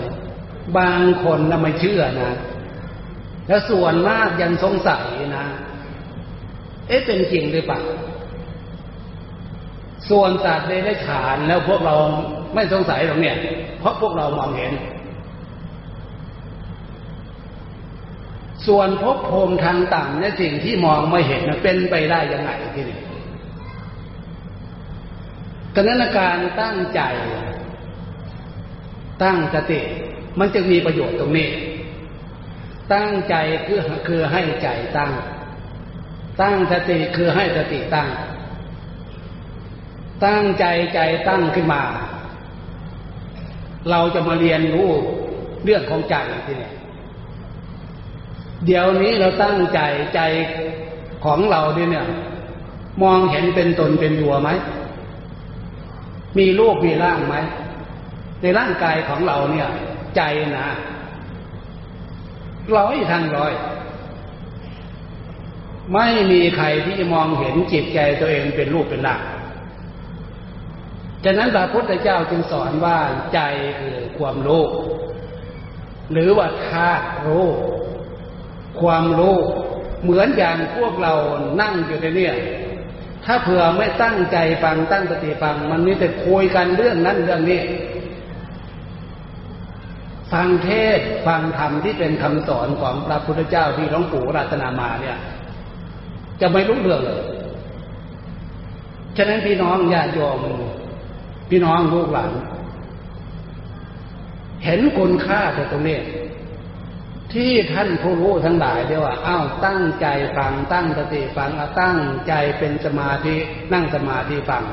[0.77, 2.31] บางคนน่ะไม่เชื่อนะ
[3.47, 5.03] แล้วส่วนมากยังสงสัย
[5.37, 5.45] นะ
[6.87, 7.81] เอ๊ะเป็นจริงหรือเปล่า
[10.09, 11.95] ส่วนสัตว์ได้ฉานแล้วพวกเรา
[12.53, 13.37] ไม่สงสัยหรอกเนี่ย
[13.79, 14.71] เพราะพวกเรามองเห็น
[18.67, 22.99] ส่วนภพภูมิทางต่ำเนี่ยสิ่งที่มองไม่เห็นเป็นไปได้ยังไงที่นี่
[25.75, 27.01] กนั้นการตั้งใจ
[29.23, 29.81] ตั้งสติ
[30.39, 31.49] มันจะมีประโยชน์ตรงนี้
[32.93, 34.67] ตั้งใจคือคือให้ใจ
[34.97, 35.11] ตั้ง
[36.41, 38.09] ตั้งสติคือให้สติตั้ง
[40.25, 41.81] ตั้งใจใจตั้งขึ้นมา
[43.89, 44.89] เราจะมาเรียนรู้
[45.63, 46.15] เรื่องของใจ
[46.45, 46.71] ทีนี้
[48.65, 49.79] เดี๋ยวนี้เราตั้งใจ
[50.15, 50.21] ใจ
[51.25, 52.05] ของเราเนี่ย
[53.03, 54.49] มองเห็นเป็นตนเป็นตัวไหม
[56.37, 57.35] มีรูปมีร่างไหม
[58.41, 59.67] ในร่างกายของเราเนี่ย
[60.15, 60.21] ใจ
[60.57, 60.67] นะ
[62.75, 63.53] ร้อยทางร้อย
[65.91, 69.21] ไม่มีใครที่จะมองเห็นจิตใจตัวเองเป็นรูปเป็นร่าง
[71.25, 72.97] ฉะนั้นพระพุทธเจ้าจึงสอนว่า
[73.33, 73.39] ใจ
[73.79, 74.63] คือความรู้
[76.11, 77.47] หรือว่าธาตุรู้
[78.81, 79.37] ความรู้
[80.03, 81.13] เหมือนอย่างพวกเรา
[81.61, 82.35] นั่งอยู่ในเนี่ย
[83.25, 87.61] ถ้าเผื่อไม่ตั้งใจฟังตั้งสติฟัง มันมีแต่คุยกันเรื่องนั้นเรื่องนี้
[90.33, 95.17] ฟังเทศฟังธรรมที่เป็นคำสอนของพระพุทธเจ้าที่หลวงปู่รัตนามาเนี่ย
[96.41, 97.21] จะไม่รู้เรื่องเลย
[99.17, 100.37] ฉะนั้นพี่น้องญาติโยม
[101.49, 102.31] พี่น้องลูกหลาน
[104.65, 105.99] เห็นคุณค่าแต่ตรงนี้
[107.33, 111.49] ที่ท่านผู้รู้ทั้งหลายเดียว่าอ้าวตั้งใจฟังตั้งสติฟัง
[111.81, 113.35] ตั้งใจเป็นสมาธิ
[113.73, 114.63] นั่งสมาธิฟัง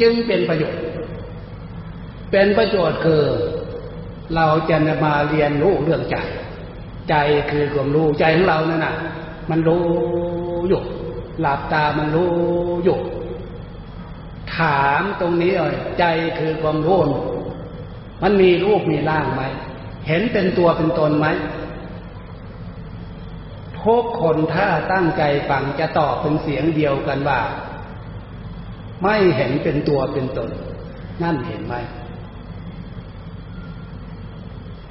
[0.00, 0.82] จึงเป็นประโยชน์
[2.30, 3.24] เป็นประโยชน์คือ
[4.34, 6.16] เราจะมาเรียนรู้เรื่องใจ
[7.10, 7.14] ใจ
[7.50, 8.94] คือความรู้ใจของเรานั่นน่ะ
[9.50, 9.82] มันรู้
[10.68, 10.82] อยู่
[11.40, 12.30] หลับตามันรู้
[12.84, 12.98] อยู่
[14.56, 16.04] ถามตรงนี้เลยใจ
[16.38, 17.00] คือความรู้
[18.22, 19.42] มันมีรูปมีร่างไหม
[20.06, 21.26] เห็นเป็นตัวเป็นตนไหม
[23.82, 27.40] ทุกคนถ้าตั้งใจฟังจะตอบเป็นเสียงเดียวกันว่า
[29.02, 30.50] ไม่เห็นเป็นตัวเป็นตน
[31.22, 31.74] นั่นเห็นไหม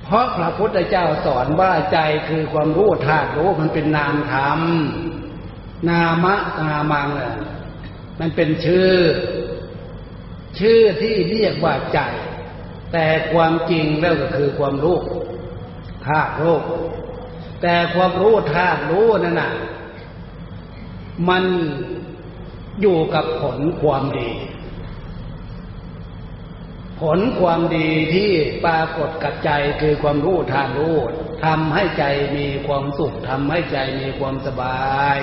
[0.03, 4.59] เพราะพระพุทธเจ้าสอนว่าใจคือความรู้ธาตุรู้มันเป็นนามธรรม
[5.87, 7.33] นามะนามังเลย
[8.19, 8.91] มันเป็นชื่อ
[10.59, 11.99] ชื่อที่เรียกว่าใจ
[12.91, 14.97] แต่ความจริงแล้วก็คือความรู้
[16.07, 16.57] ธาตุรู้
[17.61, 19.51] แต่ความรู้ธาตุรู้นั่นน่ะ
[21.29, 21.43] มัน
[22.81, 24.31] อยู่กับผลความดี
[27.01, 28.31] ผลความดีที่
[28.65, 30.97] ปรากฏกับใจคือความรู้ธาตุรู้
[31.45, 32.05] ทำให้ใจ
[32.37, 35.17] มีความสุขทำให้ใจมีความสบาย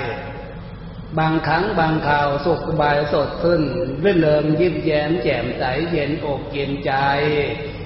[1.19, 3.61] บางครั้งบางคราวสุขสบายสดขึ้น
[4.03, 6.93] รื่นเริงยิ้มแย้มแจ่มใสเย็นอกเย็นใจ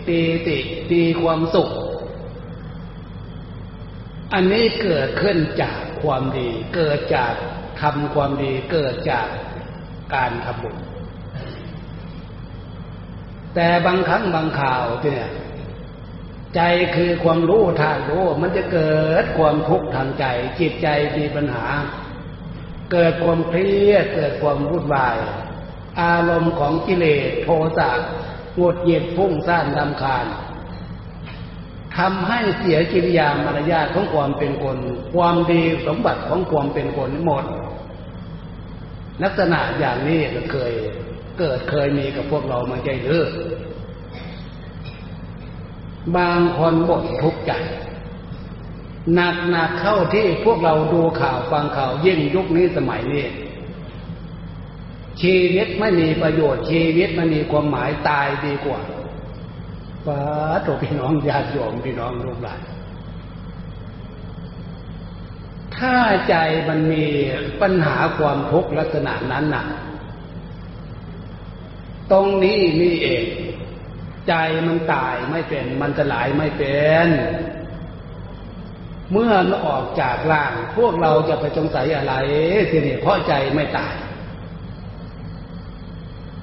[0.07, 1.69] ปีติปีความสุข
[4.33, 7.33] อันนี้เกิดขึ้นจากความดี เกิดจาก
[7.81, 9.27] ทำความดีเกิดจาก
[10.15, 10.77] การทำบุญ
[13.55, 15.25] แต่บางครั้งบางข่าวเนี่ย
[16.55, 16.61] ใจ
[16.95, 20.25] คือความรู้ทางรู้มันจะเกิดความทุกข์ทางใจ
[20.59, 20.87] จิตใจ
[21.17, 21.65] มีปัญหา
[22.91, 25.17] เกิดความเครียดเกิดความวุ่นวาย
[26.01, 27.89] อารมณ์ของกิเลสโทสะ
[28.57, 30.25] หงุดหงิดพุ่งซ่านดำคาญ
[31.97, 34.77] ทำให้เสียกิริยามารยาทของความเป็นคน
[35.15, 37.45] ความดีสมบัติของความเป็นคนหมด
[39.23, 40.73] ลักษณะอย่างนี้ก็เคย
[41.39, 43.27] เกิดเคยมีกับพวกเรามาใจเลือ
[46.17, 47.51] บางคนบ่นทุกข์ใจ
[49.13, 53.25] หนักหนักเข้าที่พวกเราดูข่าวฟังข่าวยิ่งยุคนี้สมัยนี้
[55.21, 58.79] ชีวิตไม่มีประโยชน์ ชีวิตไม่มีความหมายตายดีกว่า
[60.05, 60.19] ป้า
[60.65, 62.61] ตัวพี่น้องญาติโยมพี่น้องลูกหลาน
[65.75, 65.95] ถ้า
[66.29, 66.35] ใจ
[66.69, 67.05] มันมี
[67.61, 69.65] ปัญหาความทุกข์ลักษณะนั้นน่ะ
[72.11, 73.25] ตรงนี้นี่เอง
[74.27, 74.33] ใจ
[74.67, 77.07] มันตายไม่เป็น มันสลายไม่เป็น
[79.11, 79.33] เมื่อ
[79.67, 82.13] ออกจากร่าง พวกเราจะไปสงสัยอะไร
[82.71, 83.93] ทีนี้เพราะใจไม่ตาย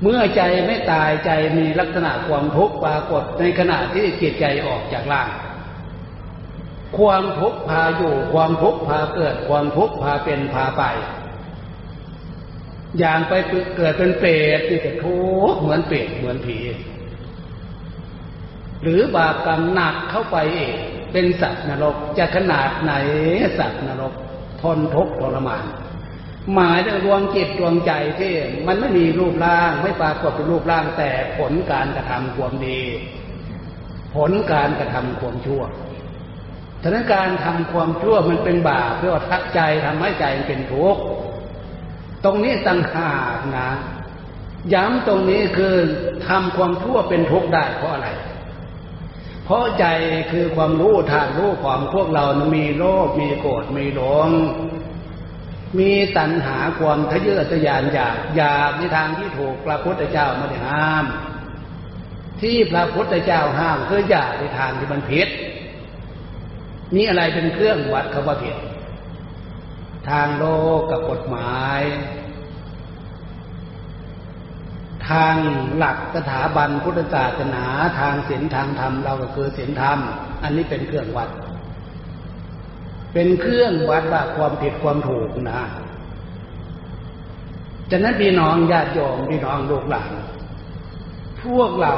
[0.03, 5.31] เมื่อใจไม่ตายใจมีลักษณะความทุกข์ปรากฏในขณะที่จิตใจออกจากร่าง
[6.99, 10.83] ความทุกข์พาอยู่ ความทุกข์พาเกิด ความทุกข์พาเป็นพาไป
[12.99, 13.33] อย่างไป
[13.77, 15.19] เกิดเป็นเปรตที่จะทุ
[15.51, 16.59] กข์เหมือนเปรตเหมือนผี
[18.83, 20.77] หรือบาปกรรมหนักเข้าไปเอง
[21.19, 22.93] เป็นสัตว์นรกจะขนาดไหน
[23.59, 24.13] สัตว์นรก
[24.63, 25.65] ทนทุกข์ทรมาน
[26.55, 28.33] หมายถึงดวงจิตดวงใจที่
[28.67, 32.81] มันไม่มีรูปร่างไม่ปรากฏเป็นรูปร่างแต่ผลการกระทำความดี
[34.15, 35.63] ผลการกระทำความชั่ว
[36.83, 41.01] ฉะนั้นการทำความชั่วมันเป็นบาปเพื่อทักใจทำให้ใจเป็นทุกข์
[42.25, 43.71] ตรงนี้ต่างหากนะ
[44.75, 45.75] ย้ำตรงนี้คือ
[46.29, 48.11] ทำความชั่วเป็นทุกข์ได้เพราะอะไร
[49.47, 49.87] เพราะใจ
[50.33, 52.25] คือความรู้ทางรู้ของพวกเรา
[52.57, 54.29] มีโลภมีโกรธมีหลง
[55.79, 61.07] มีตัณหาความทะเยอทะยานอยากอยากในทางที่ถูกพระพุทธเจ้าไม่ได้ห้าม
[62.43, 65.29] ที่พระพุทธเจ้าห้ามคืออยากในทางที่มันผิด
[66.95, 68.57] นี่อะไรเป็นเครื่องวัดคำว่าผิด
[70.11, 70.45] ทางโล
[70.79, 71.81] กกับกฎหมาย
[75.11, 75.35] ทาง
[75.77, 77.65] หลักสถาบันพุทธศาสนา
[77.99, 79.99] ทางศีลทางธรรมเราก็คือศีลธรรม
[80.43, 81.31] อันนี้เป็นเครื่องวัด
[83.15, 85.63] เป็นเครื่องวัดว่าความผิดความถูกนะ
[87.91, 90.13] ฉะนั้นพี่น้องญาติโยมพี่น้องลูกหลาน
[91.45, 91.95] พวกเรา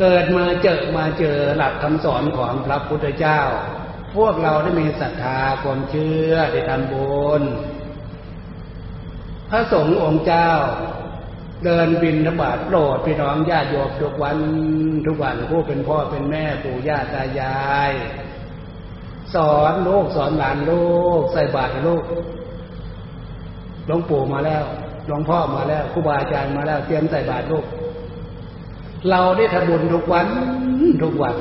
[0.00, 3.40] เกิดมาเจอมาเจอหลักคำสอนของพระพุทธเจ้า
[4.16, 7.42] พวกเราได้มีศรัทธาความเชื่อได้ทำบุญ
[9.50, 10.50] พระสงฆ์องค์เจ้า
[11.64, 14.38] เดินบินธบาตโปรดพี่น้องญาติโยมทุกวัน
[15.06, 17.92] ทุกวันผู้เป็นพ่อเป็นแม่ปู่ย่าตายาย
[19.34, 20.84] สอนลูกสอนหลานลู
[21.20, 22.04] กใส่บาตรลูก
[23.86, 24.64] หลวงปู่มาแล้ว
[25.06, 27.64] หลวงพ่อมาแล้วครูบาอาจารย์มาแล้วเตรียมใส่บาตรลูก
[29.10, 30.26] เราได้ทำบุญทุกวัน
[31.02, 31.36] ทุกวัน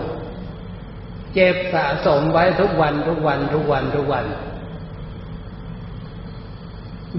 [1.34, 4.26] เจ็บสะสมไว้ทุกวันทุกวันทุกวันทุกวัน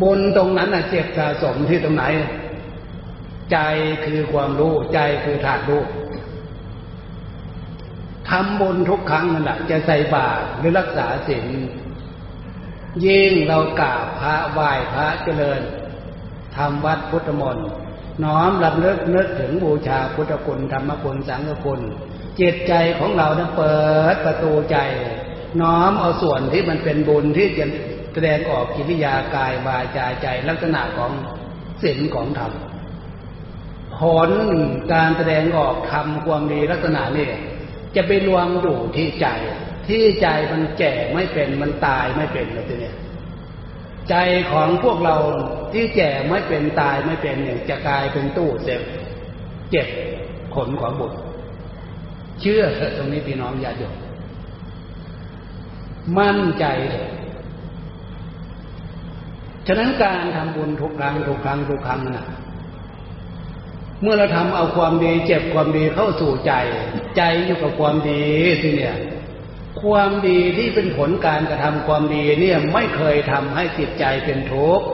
[0.03, 2.05] บุญตรงนั้นน่ะเจ็บสะสมที่ตรงไหน
[3.53, 3.59] ใจ
[4.05, 5.85] คือความรู้ใจคือธาตุรู้
[8.29, 11.47] ทำบุญทุกครั้งนั่นแหละจะใส่บาตรหรือรักษาศีล
[13.05, 15.61] ยิ่งเรากราบพระไหว้พระเจริญ
[16.57, 17.69] ทำวัดพุทธมนต์
[18.25, 21.81] น้อมลำลึกนึกถึงบูชาพุทธคุณธรรมคุณสังฆคุณ
[22.41, 23.77] จิตใจของเราเนี่ยเปิ
[24.15, 24.79] ดประตูใจ
[25.61, 27.65] น้อมเอาส่วนที่มันเป็นบุญที่จะ
[28.13, 31.13] แสดงออกกิริยากายวาจาใจลักษณะของ
[31.83, 32.53] ศีลของธรรม
[34.01, 34.29] ผล
[34.93, 37.29] การแสดงออกทำความดีลักษณะนี้
[37.97, 39.27] จะไปรวมอยู่ที่ใจ
[39.89, 42.97] ที่ใจมันแก่ไม่เป็นมันตายไม่เป็นเลยทีเนี้ย
[44.11, 44.15] ใจ
[44.51, 45.17] ของพวกเรา
[45.73, 48.83] ที่แก่ไม่เป็นตายไม่เป็นเนี่ยจะกลายเป็นตู้เจ็บ
[49.71, 49.89] เจ็บ
[50.55, 51.19] ขนของบุตร
[52.41, 53.93] เชื่อเถอะตรงนี้พี่น้องอย่าหยุด
[56.19, 57.11] มั่นใจเถอะ
[59.67, 62.27] ฉะนั้นการทำบุญทุกครั้งทุกครั้งทุกครั้งนะ
[64.03, 66.53] เมื่อเราทำเอาความดี เจ็บความดีเข้าสู่ใจ
[67.17, 68.23] ใจอยู่กับความดี
[68.63, 68.97] สิเนี่ย
[69.83, 74.87] ความดีที่เป็นผลการกระทำความดีเนี่ยไม่เคยทำให้จิตใจเป็นทุกข์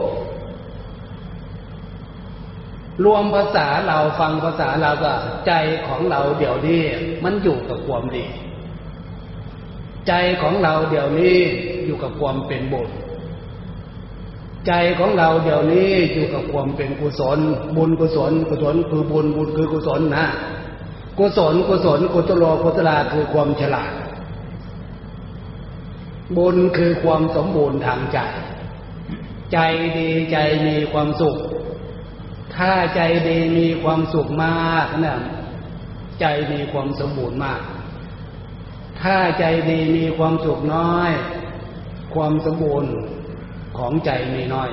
[3.04, 5.12] รวมภาษาเราฟังภาษาเราก็
[5.46, 5.52] ใจ
[5.86, 6.82] ของเราเดี๋ยวนี้
[7.24, 8.26] มันอยู่กับความดี
[10.08, 11.38] ใจของเราเดี๋ยวนี้
[11.86, 12.88] อยู่กับความเป็นบุญ
[14.66, 17.38] ใจของเราเดี๋ยวนี้อยู่กับความเป็นกุศล
[17.76, 20.26] บุญกุศล กุศลคือบุญบุญคือกุศลนะ
[21.18, 23.92] กุศลกุศลกุศโลกุศลาคือความฉลาด
[26.36, 28.18] บุญคือความสมบูรณ์ทางใจ
[29.52, 29.58] ใจ
[29.98, 30.36] ดีใจ
[30.66, 31.36] มีความสุข
[32.56, 35.18] ถ้าใจดีมีความสุขมากนะ
[36.20, 37.60] ใจมีความสมบูรณ์มาก
[39.00, 41.10] ถ้าใจดีมีความสุขน้อย
[42.14, 42.90] ความสมบูรณ์
[43.78, 44.70] ของใจมีน้อย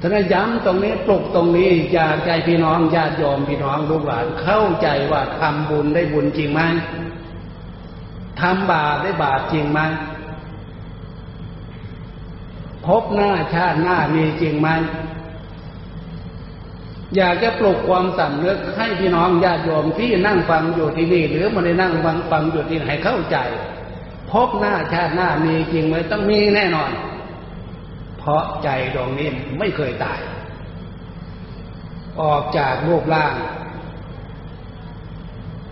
[0.00, 6.60] ท่านย้ำตรงนี้ปลุกตรงนี้อยากใจพี่น้องญาติโยมพี่น้องลูกหลานเข้าใจว่าทำบุญได้บุญจริงไหม
[8.40, 9.80] ทำบาปได้บาปจริงไหม
[12.86, 14.68] พบหน้าชาติหน้ามีจริงไหม
[17.16, 23.36] อยากจะปลุกความสำนึกให้พี่น้องญาติโยมที่นั่งฟังอยู่ที่นี่ หรือมาได้นั่งฟังฟังอยู่ที่ไหนเข้าใจ
[24.30, 26.90] พบหน้าชาติหน้ามีจริงไหมต้องมีแน่นอน
[28.18, 30.20] เพราะใจดวงนี้ไม่เคยตาย
[32.20, 33.34] ออกจากรูปร่าง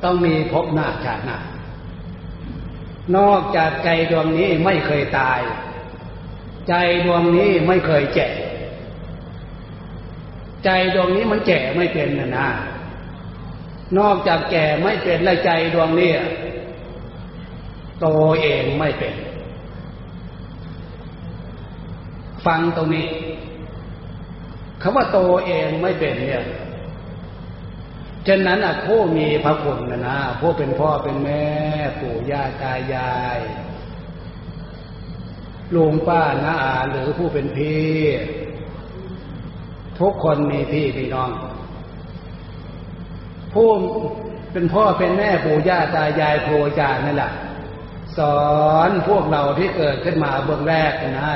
[0.04, 1.38] ต้องมีพบหน้าชาติหน้า
[3.16, 5.40] นอกจากใจดวงนี้ไม่เคยตาย
[6.68, 8.28] ใจดวงนี้ไม่เคยแก่
[10.64, 12.48] ใจดวงนี้มันแก่ไม่เป็นนะนะ
[13.98, 16.12] นอกจากแก่ไม่เป็นและใจดวงนี้
[18.00, 18.06] โต
[18.42, 19.14] เองไม่เป็น
[22.46, 23.08] ฟังตรงนี้
[24.82, 26.44] คำว่าโตเองไม่เป็นเนี่ย
[28.26, 31.44] ฉะนั้นอะผู้มีพระคุณนะนะผู้เป็นพ่อเป็นแม่
[32.00, 33.40] ปู่ย่าตายาย
[35.74, 37.96] ลุงป้าน้าอาหรือผู้เป็นพี่
[40.00, 41.30] ทุกคนมีพี่พี่น้อง
[43.52, 43.68] ผู้
[44.52, 47.32] เป็นพ่อเป็นแม่ปู่ย่าตายายครูอาจารย์นั่นแหละ
[48.18, 48.46] สอ
[48.88, 51.32] นพวกเราที่เกิดขึ้นมาเบื้องแรกกันะ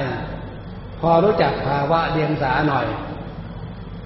[1.00, 2.86] พอรู้จักภาวะเดียงสาหน่อย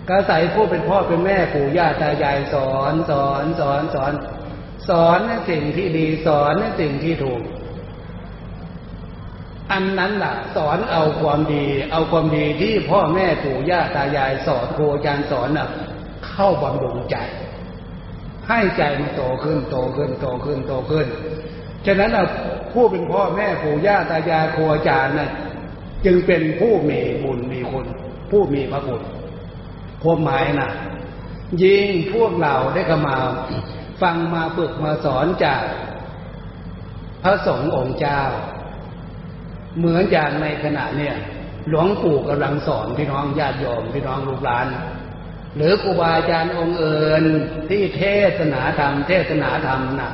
[0.09, 4.12] ก็ใสผู้เป็นพ่อเป็นแม่ปู่ย่าตายายสอนสอนสอนสอน
[4.89, 7.43] สอนในสิ่งที่ดีสอนในสิ่งที่ถูก
[9.72, 15.68] อันนั้นล่ะ สอนเอาความดี เอาความดีที่พ่อแม่ปู่ย่าตายายสอนครูอาจารย์สอนน่ะ
[16.27, 17.16] เข้าบำรุงใจ
[18.49, 21.07] ให้ใจมันโตขึ้นโตขึ้นโตขึ้นโตขึ้น
[21.87, 22.25] ฉะนั้นเรา
[22.75, 25.31] ผู้เป็นพ่อแม่ปู่ย่าตายายครูอาจารย์นะ
[26.05, 27.87] จึงเป็นผู้มีบุญมีคุณ
[28.31, 29.03] ผู้มีพระคุณ
[30.03, 30.70] พวกหมายนะ
[31.62, 33.16] ยิ่งพวกเราได้เข้ามา
[34.03, 35.62] ฟังมาฝึกมาสอนจาก
[37.22, 38.20] พระสงฆ์องค์เจ้า
[39.79, 41.16] เหมือนอย่างในขณะเนี่ย
[41.68, 44.66] หลวงปู่กำลังสอนพี่น้องญาติโยมพี่น้องลูกหลาน
[45.57, 47.25] หรือครูบาอาจารย์องค์เอื่น
[47.68, 48.03] ที่เท
[48.39, 50.12] ศนาธรรม เทศนาธรรมนะ่ะ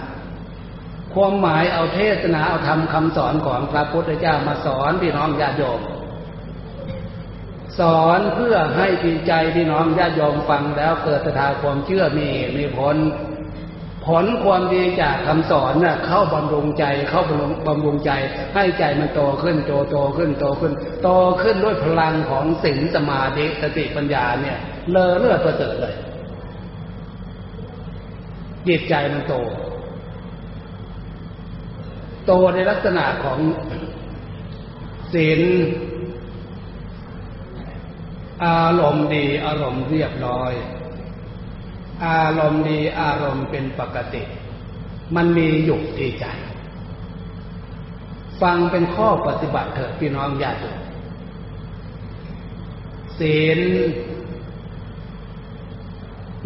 [1.14, 5.80] ความหมายเอาเทศนาเอาทำคำสอนของพระพุทธเจ้ามาสอนพี่น้องญาติโยม
[7.80, 12.96] สอนเพื่อให้ปีใจพี่น้องญาติโยมฟังแล้วเกิดศรัทธาความเชื่อมีมีผล
[14.06, 18.10] ผลความดีจากคำสอนน่ะเข้าบำรุงใจเข้าบำรุงบำรุงใจ
[18.54, 21.08] ให้ใจมันโตขึ้นโตโตขึ้นโตขึ้น โต
[21.42, 24.58] ขึ้นด้วยพลังของศีลสมาธิสติปัญญาเนี่ย
[24.90, 25.94] เลอเลือดประเสริฐเลย
[28.68, 29.34] จิตใจมันโต
[32.32, 33.38] โตในลักษณะของ
[35.12, 35.40] ศีล
[38.44, 40.52] อารมณ์ดีอารมณ์เรียบร้อย
[42.06, 44.22] อารมณ์ดีอารมณ์เป็นปกติ
[45.16, 46.24] มันมีอยู่ที่ใจ
[48.42, 50.72] ฟังเป็นข้อปฏิบัติเถิดพี่น้องญาติ
[53.18, 53.60] ศีล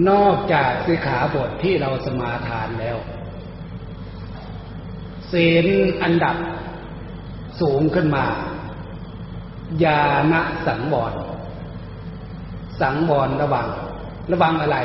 [0.08, 2.98] นอกจากสิขาบทที่เราสมาทานแล้ว
[5.34, 5.66] ศีล
[6.02, 6.36] อันดับ
[7.60, 8.24] สูงขึ้นมา
[9.84, 10.34] ญาณ
[10.66, 11.12] สังวร
[12.80, 13.68] สังวรระวัง
[14.32, 14.78] ระวังอะไร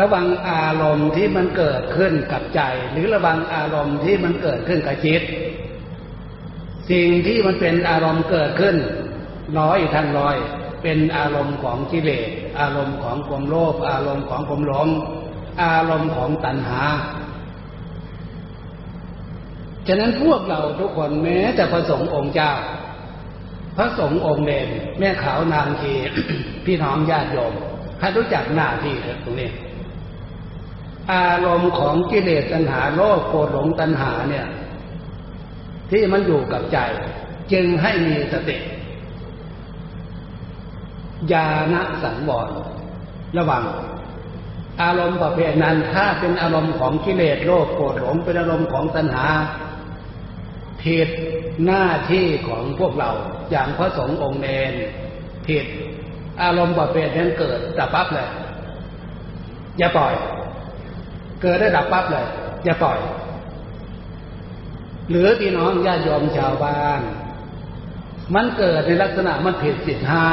[0.00, 2.60] ระวังอารมณ์ที่มันเกิดขึ้นกับใจ
[2.92, 5.22] หรือระวังอารมณ์ที่มันเกิดขึ้นกับจิต
[6.90, 8.76] สิ่งที่มันเป็นอารมณ์เกิดขึ้น
[9.58, 10.36] ร้อยทันร้อย
[10.82, 12.28] เป็นอารมณ์ของกิเลส
[12.60, 14.88] อารมณ์ของความโลภ อารมณ์ของความหลง
[15.62, 16.82] อารมณ์ของตัณหา
[19.88, 22.52] ฉะนั้นพวกเราทุกคนแม้แต่พระสงฆ์องค์เจ้า
[23.76, 24.68] พระสงฆ์องค์เด่น
[24.98, 25.92] แม่ขาวนางที
[26.64, 27.52] พี่น้องญาติโยม
[28.00, 29.50] ให้รู้จักหน้าที่ตรงนี้
[31.12, 34.46] อารมณ์ของกิเลสตัณหาโลภโกรธหลงตัณหาเนี่ย
[35.90, 36.78] ที่มันอยู่กับใจ
[37.52, 38.58] จึงให้มีสติ
[41.32, 42.48] ญาณสังวร
[43.36, 43.64] ระวัง
[44.82, 49.26] อารมณ์ประเภทนั้นถ้าเป็นอารมณ์ของกิเลสโลภโกรธหลงเป็นอารมณ์ของตัณหา
[50.84, 51.08] ผิด
[51.66, 53.10] หน้าที่ของพวกเรา
[53.50, 54.72] อย่างพระสงฆ์องค์เนน
[55.46, 55.64] ผิด
[56.42, 58.28] อารมณ์ประเภทนั้นเกิดดับปั๊บเลย
[59.78, 60.14] อย่าปล่อย
[61.42, 62.26] เกิดได้ดับปั๊บเลย
[62.64, 62.98] อย่าปล่อย
[65.10, 67.00] หรือพี่น้องญาติโยมชาวบ้าน
[68.34, 70.26] มันเกิดในลักษณะมันผิดสิทธา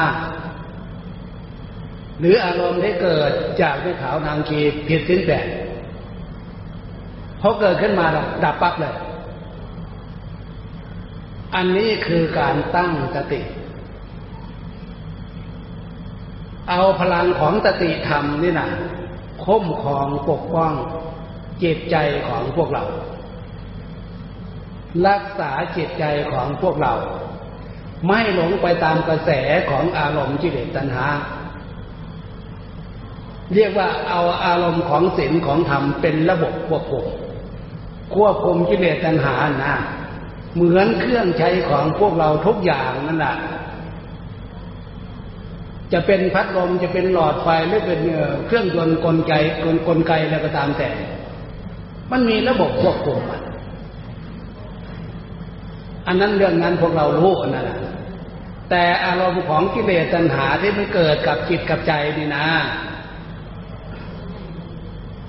[2.20, 3.32] หรืออารมณ์ที่เกิด
[3.62, 5.47] จากไม่ขาวนางคีผิดสิ้นแปด
[7.41, 8.06] พอเกิดขึ้นมา
[8.43, 8.95] ดับปั๊บเลย
[11.56, 13.41] อันนี้คือการตั้งสติ
[16.70, 18.70] เอาพลังของสติธรรมนี่นะ
[19.43, 20.74] คุ้มครองปกป้อง
[21.64, 21.95] จิตใจ
[22.28, 22.84] ของพวกเรา
[25.08, 26.93] รักษาจิตใจของพวกเรา
[28.08, 29.32] ไม่หลงไปตามกระแส
[29.70, 31.08] ของอารมณ์จิเลตัณหา
[33.56, 37.06] เรียกว่าเอาอารมณ์ของศีลของธรรมเป็นระบบควบคุม
[38.16, 39.74] ควบคุมกิเลสตัณหานะ
[40.54, 43.36] เหมือนเครื่องใช้ของพวกเราทุกอย่างนั่นแหละ
[45.93, 48.02] จะเป็นพัดลมจะเป็นหลอดไฟหรือเป็น
[48.47, 49.34] เครื่องยนต์กลไก
[49.64, 50.89] กลกลไกอะไรก็ตามแต่
[52.12, 53.20] มันมีระบบควบคุม
[56.08, 57.80] อันนั้นเรื่องนั้นพวกเรารู้นั่นแหละ
[58.70, 62.45] แต่อารมณ์ของกิเลสตัณหาที่มันเกิดกับจิตกับใจนี่นะ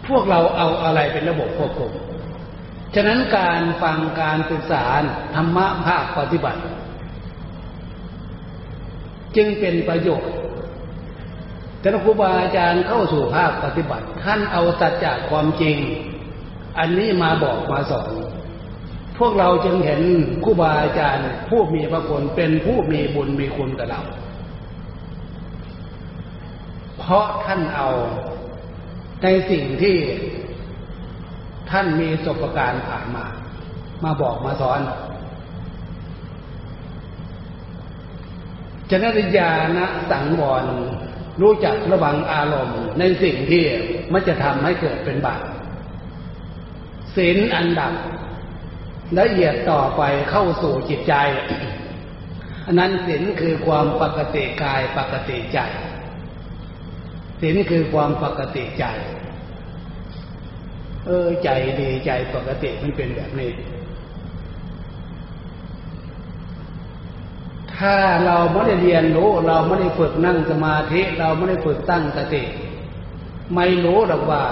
[0.09, 1.93] พวกเราเอาอะไรเป็นระบบควบคุม
[2.95, 4.85] ฉะนั้นการฟังการศึกษา
[5.35, 6.61] ธรรมะภาคปฏิบัติ
[9.37, 10.33] จึงเป็นประโยชน์
[11.81, 15.77] แต่ครูบาอาจารย์เข้าสู่ภาคปฏิบัติ ท่านเอาสัจจะความจริง
[16.79, 18.11] อันนี้มาบอกมาสอน
[19.19, 20.01] พวกเราจึงเห็น
[20.45, 24.03] ครูบาอาจารย์ ผู้มีพระคุณเป็นผู้มีบุญมีคุณกับเรา
[26.99, 27.89] เพราะท่านเอา
[29.23, 29.97] ในสิ่งที่
[31.71, 33.25] ท่านมีประสบการณ์ผ่านมา
[34.05, 34.81] มาบอกมาสอน
[38.91, 40.65] จนริยานะสังวร
[41.43, 43.65] รู้จักระวังอารมณ์ในสิ่งที่
[44.13, 45.43] มันจะทำให้เกิดเป็นบาป
[47.17, 47.93] ศีลอันดับ
[49.19, 51.15] ละเอียดต่อไปเข้าสู่จิตใจ
[52.67, 55.61] อันนั้นศีลคือความปกติกายปกติใจ
[57.41, 58.85] ศีลคือความปกติใจ
[61.07, 61.49] เออใจ
[61.81, 63.51] ดีใจปกติมันเป็นแบบนี้
[67.77, 67.97] ถ้า
[68.27, 72.43] เราไม่ได้เรียนรู้ เราไม่ได้ฝึกนั่งสมาธิ เราไม่ได้ฝึกตั้งสติ
[73.55, 74.43] ไม่รู้หรอกว่า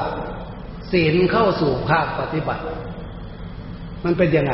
[0.92, 2.62] ศีลเข้าสู่ภาคปฏิบัติ
[4.05, 4.53] มันเป็นยังไง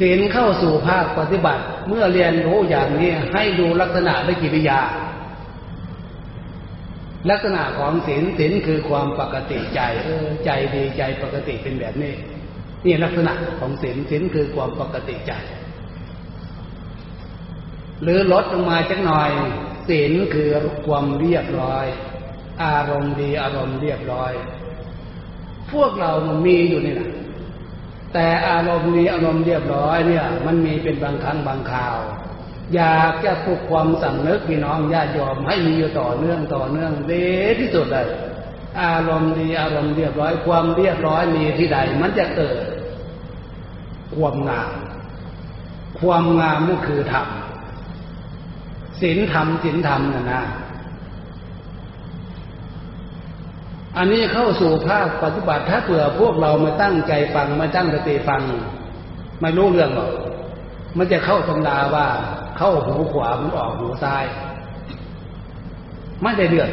[0.00, 4.80] ศีลเข้าสู่ภาคปฏิบัติ เมื่อเรียนรู้อย่างนี้ให้ดูลักษณะและกิริยา
[7.30, 12.12] ลักษณะของศีลศีลคือความปกติใจเออใจดีใจปกติเป็นแบบนี้
[12.84, 15.32] นี่ลักษณะของศีลศีลคือความปกติใจ
[18.02, 19.30] หรือลดลงมาจักหน่อย
[19.88, 20.48] ศีลคือ
[20.86, 21.86] ความเรียบร้อย
[22.64, 24.32] อารมณ์ดีอารมณ์เรียบร้อย
[25.72, 27.10] พวกเรามันมีอยู่นี่นะ
[28.14, 31.98] แต่อารมณ์ดีอารมณ์เรียบร้อยเนี่ย มันมีเป็นบางครั้งบางคราว
[32.74, 37.26] อยากจะปลุกความสำนึกพี่น้องญาติโยมให้มีอยู่ต่อเนื่องต่อเนื่องดี
[37.58, 38.08] ที่สุดเลย
[38.80, 42.56] อารมณ์ดีอารมณ์เรียบร้อยความเรียบร้อยมีที่ใด มันจะเกิด
[44.14, 44.72] ความงาม
[46.00, 47.26] ความงามนั่นคือธรรม
[49.00, 50.42] ศีลธรรมศีลธรรมนะนะ
[53.96, 58.42] อันนี้เข้าสู่ภาคปฏิบัติถ้าเผื่อพวกเรามาตั้งใจฟังมาตั้งสติฟัง
[59.40, 60.10] ไม่รู้เรื่องหรอก
[60.96, 62.06] มันจะเข้าตำราว่า
[62.62, 64.24] เข้าหูขวามันออกหูซ้าย
[66.22, 66.70] ไม่ได้เดือด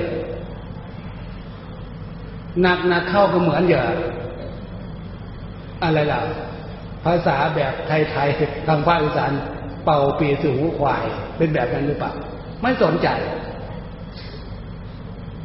[2.61, 3.83] หนักหนักเข้าก็เหมือนอย่า
[5.83, 6.19] อะไรล่ะ
[7.03, 9.31] ภาษาแบบไทยๆทางภาคอีสาน
[9.85, 11.05] เป่าปีสู่หูควาย
[11.37, 12.11] เป็นแบบนั้นหรือเปล่า
[12.61, 13.07] ไม่สนใจ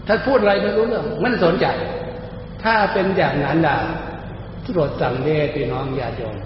[0.07, 1.67] ถ้าพูดอะไรไม่รู้เรื่องไม่สนใจ
[2.65, 3.77] ถ้าเป็นอย่างนั้นล่ะ
[4.65, 6.37] ทุรดสังเวชพี่น้องญาติโยม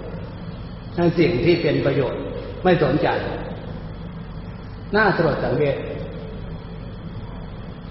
[0.97, 2.21] นั่นสิ่งที่เป็นประโยชน์
[2.63, 3.09] ไม่สนใจ
[4.95, 5.77] น่าสลดสังเวช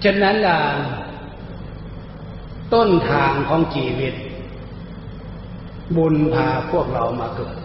[0.03, 0.59] ฉะนั้นล่ะ
[2.73, 4.13] ต้นทางของชีวิต
[5.95, 7.55] บุญพาพวกเรามาเกิด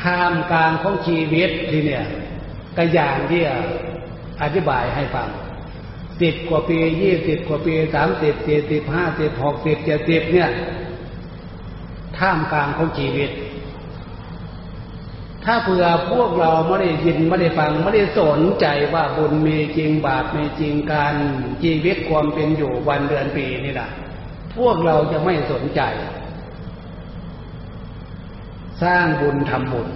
[0.00, 2.04] ทามกลางของชีวิตที่เนี่ย
[2.76, 3.42] ก็อย่างที่
[4.42, 5.28] อธิบายให้ฟัง
[6.20, 10.50] สิบกว่าปียี่สิบกว่าปีสามสิบสี่สิบห้าสิบหกสิบเจ็ดสิบเนี่ย
[12.18, 13.30] ท่ามกลางของชีวิต
[15.44, 21.14] ถ้าเผื่อพวกเราไม่ได้ยินไม่ได้ฟังไม่ได้สนใจว่าบุญมีจริงบาปมีจริงการ
[21.62, 23.90] ชีวิตความเป็นอยู่วันเดือนปีนี่แหละ
[24.56, 25.80] พวกเราจะไม่สนใจ
[28.82, 29.88] สร้างบุญทำบุญ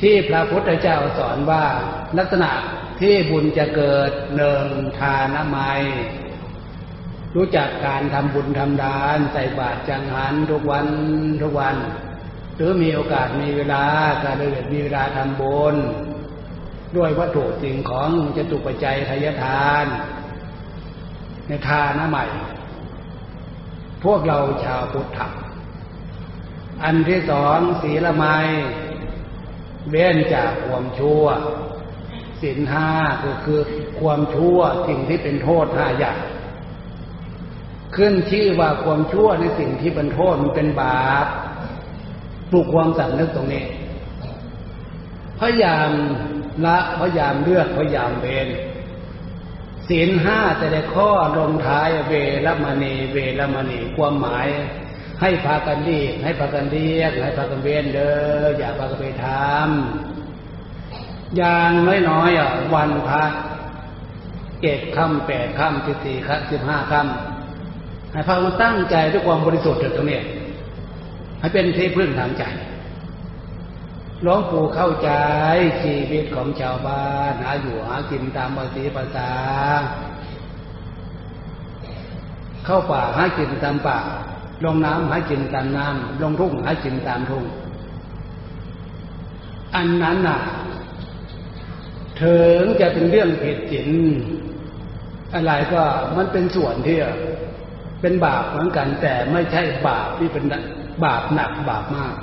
[0.00, 1.64] ที่พระพุทธเจ้าสอนว่า
[2.18, 2.52] ลักษณะ
[3.00, 4.66] ที่บุญจะเกิดเนิง
[4.98, 5.58] ทานะไม
[7.36, 10.86] รู้จักการทำบุญทำทานใส่บาตรจังหันทุกวัน
[11.42, 11.76] ทุกวัน
[12.58, 13.84] หรือมีโอกาสมีเวลา
[14.24, 15.76] การเดินมีเวลาทำบุญ
[16.96, 19.86] ด้วยวัตถุสิ่งของจะตุปัจจัยทายทาน
[21.48, 22.24] ในทานะใหม่
[24.04, 25.18] พวกเราชาวพุทธ
[26.82, 28.36] อันที่สองศีลไม้
[29.90, 31.24] เว้นจากความชั่ว
[32.40, 32.90] ศีลห้า
[33.24, 33.60] ก็คือ
[34.00, 36.18] ความชั่วสิ่งที่เป็นโทษห้าอย่าง
[37.96, 41.26] ขึ้นชื่อว่าความชั่วในสิ่งที่เป็นโทษมันเป็นบาป
[42.50, 43.64] ปลุกความสำนึกตรงนี้
[45.40, 45.90] พยายาม
[46.64, 48.48] ละพยายามเลือกพยายามเวน
[49.88, 52.12] ศีลห้าแต่ในข้อลงท้ายเว
[52.46, 54.46] รมณี เวรมณีความหมาย
[55.20, 61.72] ให้พากันดีให้พากันเรียกให้พากันเวนเด้ออย่าพากันไปทำอย่าง
[62.10, 63.24] น้อยๆอะวันพระ
[64.62, 70.20] เจ็ดค่ำแปดค่ำสิบสี่ค่ำสิบห้าค่ำให้พากันตั้งใจด้วยความบริสุทธิ์ตรงนี้
[71.38, 72.44] ให้เป็นที่พึ่งทางใจ
[74.22, 75.10] หลวงปู่เข้าใจ
[75.82, 79.30] ชีวิตของชาวบ้านหาอยู่หากินตามภาษีภาษา
[82.64, 83.98] เข้าป่าหากินตามป่า
[84.64, 87.44] ลงน้ำหากินตามน้ำลงทุ่งหากินตามทุ่ง
[89.74, 90.40] อันนั้นน่ะ
[92.22, 93.88] ถึงจะเป็นเรื่องผิดศีล
[95.34, 95.82] อะไรก็
[96.16, 96.98] มันเป็นส่วนที่
[98.00, 100.44] เป็นบาปเหมือนกัน แต่ไม่ใช่บาปที่เป็น
[101.04, 102.16] บาปหนักบาปมาก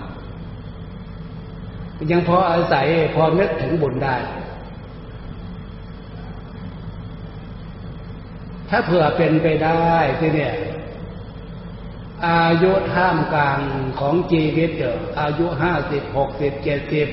[2.11, 4.15] ยังพออาศัยพอนึกถึงบุญได้
[8.69, 10.53] ถ้าเผื่อเป็นไปได้ที่เนี่ย
[12.27, 13.59] อายุท่ามกลาง
[13.99, 14.83] ของชีวิตเอ
[15.21, 17.07] อายุห้าสิบหกสิบเจ็ดสิบ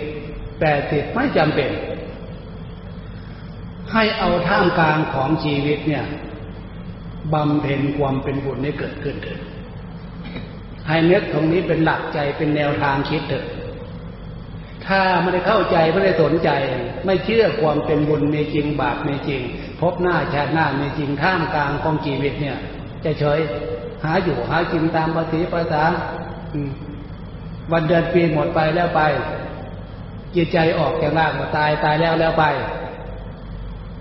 [0.61, 1.71] แปดสิบไม่จำเป็น
[3.93, 6.05] ให้เอาท่ามกลางของชีวิตเนี่ย
[7.33, 9.41] บำเพ็ญความเป็นบุญให้เกิดขึ้นเถิด
[10.93, 13.45] ให้เนื้อตรงนี้เป็นหลักใจเป็นแนวทางคิดเถิด
[14.87, 16.51] ถ้าไม่ได้เข้าใจไม่ได้สนใจ
[17.05, 19.41] ไม่เชื่อความเป็นบุญมีจริงบาปมีจริง
[19.81, 22.59] พบหน้าชาติหน้ามีจริงท่ามกลางของชีวิตเนี่ย
[23.05, 23.39] จะเฉย
[24.05, 25.83] หาอยู่หากินตามภาษีภาษา
[27.73, 29.01] วันเดือนปีหมดไปแล้วไป
[30.35, 32.45] จิตใจออกจากร่างมาตายตายแล้วแล้วไป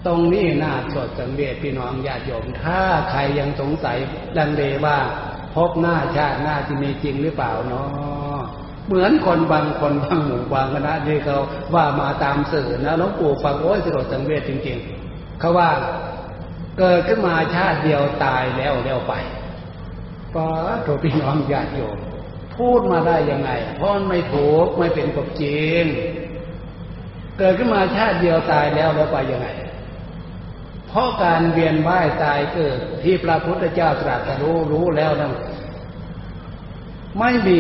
[0.06, 3.98] ตรงนี้น่าสดสังเวชพี่น้องญาติโยม ถ้าใครยังสงสัย
[4.38, 4.98] ดังเลว่า
[5.56, 8.40] พบหน้าชาติหน้าจะมีจริงหรือเปล่าเนาะ
[8.88, 11.40] เหมือนคนบางคนบางหมู่บางคณะที่เขา
[11.76, 15.70] ว่ามาตามสื่อนะหลวงปู่ฟังโอ้ยสลดสังเวชจริงๆเขาว่า
[16.80, 19.14] เกิดขึ้นมาชาติเดียวตายแล้วแล้วไป
[20.36, 20.46] ก็
[20.84, 21.98] โทษพี่น้องญาติโยม
[22.58, 25.86] พูดมาได้ยังไง เพราะมันไม่ถูกไม่เป็นกบจริง
[27.40, 29.48] เกิดขึ้นมาชาติเดียวตายแล้วแล้วไปยังไง
[30.92, 35.34] เพราะการเวียนว่ายตายเกิดที่พระพุทธเจ้าตรัสรู้รู้แล้วนั้น
[37.20, 37.60] ไม่มี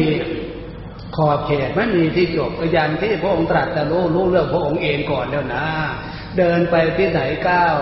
[1.15, 5.65] ขอบเขตไม่มีที่จบก็อย่างที่พระองค์ตรัสรู้รู้เรื่องพระองค์เองก่อนแล้วนะ
[6.37, 7.77] เดินไปที่ไหนก้าว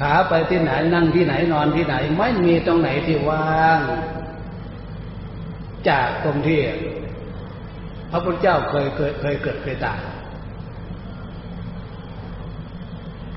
[0.00, 3.80] ขาไปที่ไหนนั่งที่ไหนนอนที่ไหน ไม่มีตรงไหนที่ว่าง
[5.88, 6.60] จากตรงที่
[8.10, 10.00] พระพุทธเจ้าเคยเคยเคยเกิดเคยตาย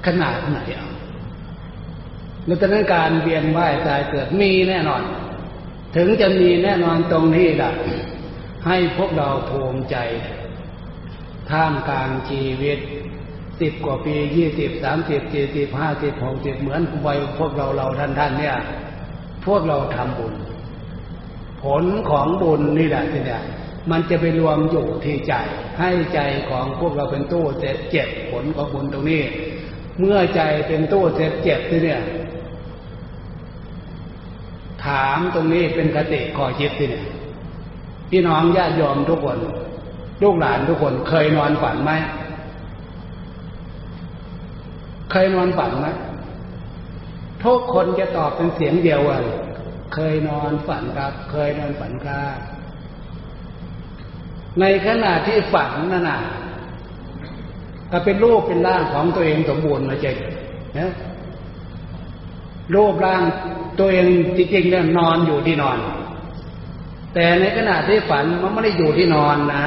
[0.07, 0.87] ขนาดไหนอะ
[2.47, 5.01] ดังนั้นการเวียนว่ายตายเกิดมีแน่นอน
[5.95, 7.71] ถึงจะมีแน่นอนตรงนี้แหละ
[8.67, 9.97] ให้พวกเราภูมิใจ
[11.49, 12.79] ท่ามกลางชีวิต
[13.59, 18.55] สิบกว่าปียี่สิบสามสิบสี่สิบห้าสิบหกสิบเหมือนวัยพวกเราเราท่านท่านเนี่ย
[19.45, 20.33] พวกเราทำบุญ
[21.63, 23.43] ผลของบุญนี่แหละที่เนี่ย
[23.91, 25.33] มันจะไปรวมอยู่ที่ใจ
[25.79, 27.45] ให้ใจของพวกเราเป็นตู้
[27.91, 29.23] เจ็บผลของบุญตรงนี้
[29.99, 32.01] เมื่อใจเป็นตู้เจ็บเจ็บที่เนี่ย
[34.85, 37.05] ถามตรงนี้เป็นคติขอคิดที่เนี่ย
[38.09, 39.37] พี่น้องญาติยอมทุกคน
[40.23, 41.91] ลูกหลานทุกคน เคยนอนฝันไหม
[45.11, 45.87] เคยนอนฝันไหม
[47.45, 49.25] ทุกคนจะตอบเป็นเสียงเดียวเลย
[49.93, 52.37] เคยนอนฝันครับ เคยนอนฝันครับ
[54.59, 56.19] ในขณะที่ฝันนั่นน่ะ
[57.91, 60.07] ก็เป็นรูปเป็นร่างของตัวเองสมบูรณ์มาเจ
[60.79, 60.91] นะ
[62.75, 63.21] รูปร่าง
[63.79, 64.05] ตัวเอง
[64.37, 65.77] จริงๆเนี่ยนอนอยู่ที่นอน
[67.13, 69.65] แต่ในขณะที่ฝันมันไม่ได้อยู่ที่นอนนะ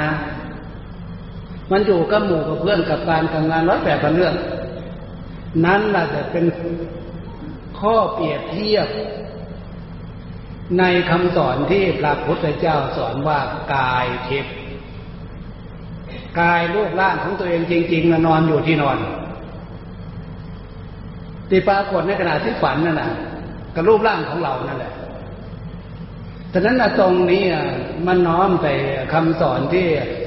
[1.70, 4.34] มันอยู่กับหมู่กับเพื่อนกับการทำงานร้อยแปดพันเรื่อง
[5.64, 6.44] นั้นแหละจะเป็น
[7.80, 8.88] ข้อเปรียบเทียบ
[10.78, 13.40] ในคำสอนที่พระพุทธเจ้าสอนว่า
[13.74, 14.54] กายทิพย์
[16.38, 18.98] กายรูปร่างของตัวเองจริงๆนะนอนอยู่ที่นอน
[21.48, 23.10] ที่ปรากฏในขณะที่ฝันนั่นนะ
[23.74, 24.92] กับรูปร่างของเรานั่นแหละ
[26.52, 27.44] ฉะนั้นนะตรงนี้
[28.06, 28.66] มันน้อมไป
[29.12, 29.86] คำสอนที่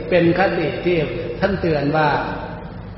[0.09, 0.97] เป็นคติที่
[1.39, 2.07] ท่านเตือนว่า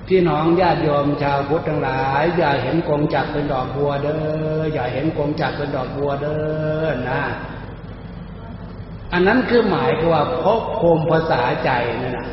[0.08, 4.18] พี่น้องญาติโยมชาวพุทธทั้งหลาย อย่าเห็นกงจักเป็นดอกบัวเด้
[4.60, 6.38] ออย่าเห็นกงจักเป็นดอกบัวเด้
[6.84, 7.24] อนะ
[9.14, 11.72] อันนั้นคือหมายว่าพบโคมภาษาใจ
[12.04, 12.28] นั่นนะ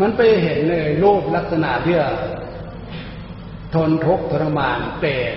[0.00, 2.02] มันไปเห็นเลยรูปลักษณะที่อ
[3.74, 5.34] ทนทุกข์ทรมานเปรต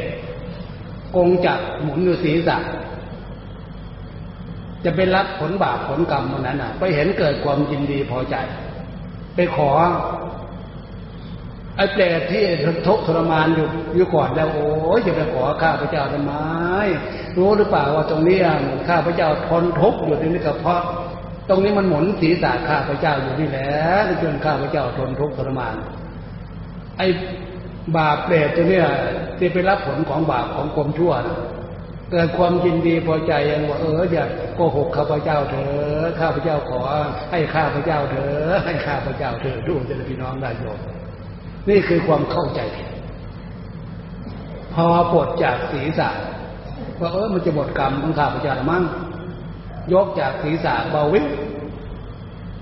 [1.16, 2.58] กงจักหมุนอยู่ศีรษะ
[4.86, 8.36] จะไปรับผลบาปผลกรรมวันนั้นอะ ไปเห็นเกิดความยินดีพอใจ
[9.36, 9.70] ไปขอ
[11.78, 12.44] ไอ้เปรตที่
[12.88, 16.34] ทุกข์ทรมานอยู่อยู่ก่อนแล้วโอ้ยจะไปขอข้าพเจ้าทำไม
[17.38, 18.40] รู้หรือเปล่าว่าตรงนี้
[18.90, 20.82] ข้าพเจ้าทนทุกข์อยู่ตรงนี้ก็เพราะ
[21.50, 23.70] ตรงนี้มันหมุนศีรษะข้าพเจ้าอยู่นี่แหละ
[24.24, 25.76] จนข้าพเจ้าทนทุกข์ทรมาน
[26.98, 27.08] ไอ้
[27.98, 28.88] บาปเปรตตัวเนี้ย
[29.38, 31.14] ที่ไปรับผลของบาปของความชั่ว
[32.12, 34.26] เกิดความยินดีพอใจยังว่าเอออย่า
[34.56, 36.82] โกหกข้าพเจ้าเถอะข้าพเจ้าขอ
[37.32, 40.80] ให้ข้าพเจ้าเถอะให้ข้าพเจ้าเถอะดูจะพี่น้องได้โยม
[41.70, 42.88] นี่คือความเข้าใจผิด
[44.74, 46.10] พอปลดจากศีรษะ
[47.00, 48.84] ว่าเออมันจะหมดกรรมของข้าพเจ้ามั้ง
[49.94, 51.22] ยกจากศีรษะเบาวิ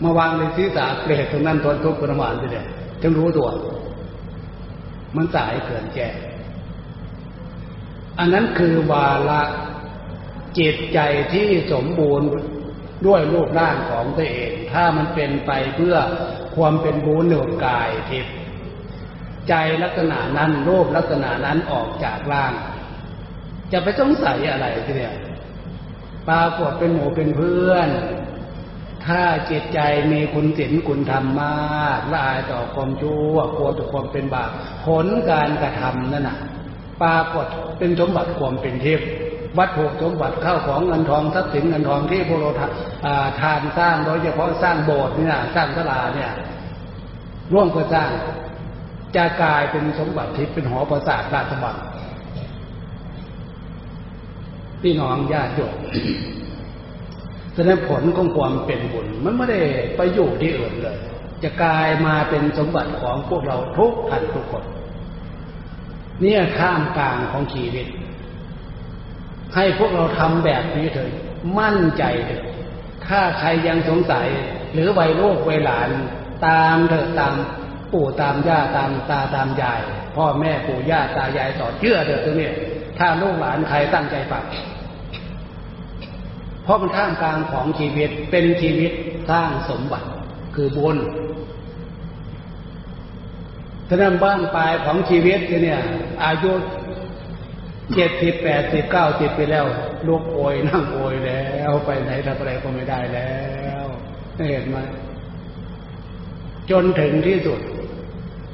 [0.03, 2.65] มาวางในศีรษะเปรตตรงนั้นทนทุกข์ทรมานไปเลย
[3.01, 3.49] จึงรู้ตัว
[5.15, 6.09] มันสายเกินแก่
[8.19, 9.41] อันนั้นคือวาละ
[10.59, 10.99] จิตใจ
[11.34, 12.28] ที่สมบูรณ์
[13.05, 15.95] ด้วยรูปร่างของตัวเอง ถ้ามันเป็นไปเพื่อ
[16.55, 18.34] ความเป็นบูญหนุกายทิพย์
[19.47, 19.53] ใจ
[19.84, 22.53] ลักษณะนั้นรูปลักษณะนั้นออกจากร่าง
[23.71, 25.15] จะไปสงสัยอะไรทีเดียว
[26.30, 27.89] ปรากฏเป็นหมู่เป็นเพื่อน
[29.05, 29.80] ถ้าจิตใจ
[30.11, 34.49] มีคุณศีลคุณธรรมมากละอายต่อความชั่วกลัวต่อความเป็นบาป
[34.86, 36.38] ผลการกระทำนั่นน่ะ
[37.01, 37.45] ปรากฏ
[37.78, 39.01] เป็นสมบัติความเป็นเทพ
[39.57, 42.51] วัตถุสมบัติเข้าของเงินทองทรัพย์สินเงินทองที่พวกเรา
[43.41, 46.32] ทานสร้างโดยเฉพาะสร้างโบสถ์นี่นะสร้างตลาเนี่ย
[47.53, 48.09] ร่วมเพื่อสร้าง
[49.15, 51.78] จะกลายเป็นสมบัติทิพย์เป็นหอประสาทราชบัง
[54.84, 55.75] พี่น้องญาติโยม
[57.55, 59.59] แสดงผลของความเป็นบุญ มันไม่ได้
[59.95, 60.97] ไปอยู่ที่อื่นเลย
[61.43, 64.63] จะกลายมาเป็นสมบัติของพวกเราทุกท่านทุกคน
[66.21, 67.88] เนี่ยข้ามกลางของชีวิต
[69.55, 71.11] ให้พวกเราทำแบบนี้เถิด
[71.59, 72.43] มั่นใจเถิด
[73.07, 74.27] ถ้าใครยังสงสัย
[74.73, 75.89] หรือวัยลูกวัยหลาน
[76.47, 77.34] ตามเถิดตาม
[77.93, 79.81] ปู่ตามย่าตามตาตามยาย
[80.15, 82.49] พ่อแม่ปู่ย่าตายายสอนเชื่อเถิดตัวนี้
[82.99, 84.43] ถ้าลูกหลานใครตั้งใจฟัง
[86.64, 88.91] เพราะมันท่ามกลางของชีวิตเป็นชีวิต
[89.30, 90.07] สร้างสมบัติ
[90.55, 90.97] คือบุญ
[93.89, 95.82] ฉะนั้นบ้านปลายของชีวิตเนี่ย
[96.26, 96.51] อายุ
[97.93, 99.66] เจ็ดสิบแปดสิบเก้าสิบไปแล้ว
[100.07, 103.34] ลูกโอยนั่งโอยแล้วไปไหนทำอะไรก็ไม่ได้แล้
[103.84, 103.86] ว
[104.49, 104.78] เห็นไหม
[106.72, 107.59] จนถึงที่สุด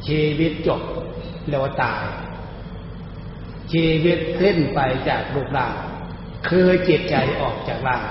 [0.08, 0.82] ชีวิตจบ
[1.50, 2.04] แล้วตาย
[3.74, 4.80] ชีวิตสิ้นไป
[5.10, 5.74] จากรูปร่าง
[6.48, 8.04] คือจิตใจออกจากร่าง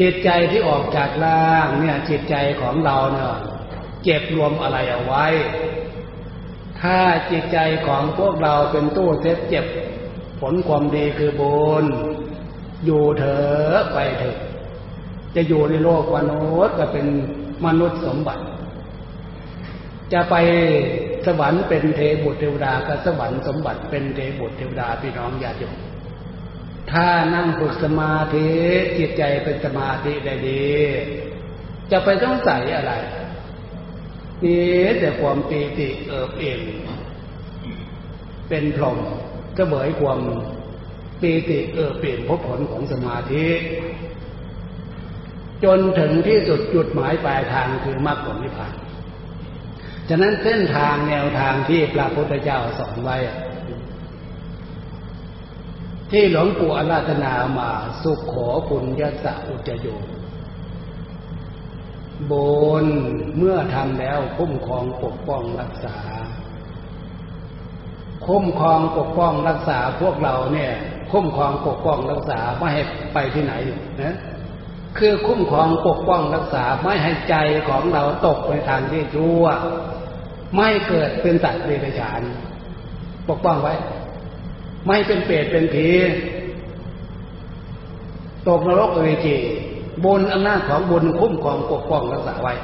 [0.00, 3.34] จิตใจที่ออกจากร่างเนี่ยจิตใจของเราเนี่ย
[4.04, 5.26] เก็บรวมอะไรเอาไว้
[6.80, 6.98] ถ้า
[7.30, 9.66] จิตใจของพวกเราเป็นตู้เซฟเจ็บ
[10.40, 11.84] ผลความดีคือบุญ
[12.84, 14.38] อยู่เถอะไปเถอะ
[15.34, 17.06] จะอยู่ในโลกมนุษย์ก็เป็น
[17.66, 18.44] มนุษย์สมบัติ
[20.12, 20.34] จะไป
[21.26, 25.74] สวรรค์เป็นเทบุตรเทวดาก็สวรรค์สมบัติเป็นเทบุตรเทวดาพี่น้องญาติโยม
[26.92, 28.48] ถ้านั่งฝึกสมาธิ
[28.98, 30.70] จิตใจเป็นสมาธิได้ดี
[31.90, 32.92] จะไปต้องใส่อะไร
[34.42, 34.58] มี
[35.00, 36.60] แต่ความปีติเอิบเอ็น
[38.48, 38.98] เป็นพรหม
[39.56, 40.20] ก็เบยความ
[41.20, 43.46] ปีติเอิบเอ็นพบผลของสมาธิ
[45.64, 48.74] จนถึงที่สุดจุดหมายปลายทางคือมรรคผลนิพพาน
[50.08, 53.16] ฉะนั้นเส้นทางแนวทางที่พระพุทธเจ้าสอนไว้
[56.10, 57.70] ที่หลวงปู่อาราธนามา
[58.02, 59.86] สุขขอปุญญาสะอุจโย
[62.30, 62.32] บ
[62.82, 62.84] น
[63.36, 65.96] เมื่อทำแล้วคุ้มครองปกป้องรักษา
[68.26, 70.72] คุ้มครองปกป้องรักษาพวกเราเนี่ย
[71.12, 72.82] คุ้มครองปกป้องรักษาไม่ให้
[73.14, 73.54] ไปที่ไหน
[74.02, 74.16] นะ
[74.98, 77.36] คือคุ้มครองปกป้องรักษาไม่ให้ใจ
[77.68, 79.44] ของเราตกไปทางที่ชั่ว
[80.56, 82.20] ไม่เกิดเป็นสัตว์เดรัจฉาน
[83.28, 83.74] ปกป้องไว้
[84.86, 85.88] ไม่เป็นเปรตเป็นผี
[88.48, 89.36] ตกนรกเอเวจี
[90.04, 92.54] บุญอำนาจของบุญคุ้มครองปกป้องรักษาไว้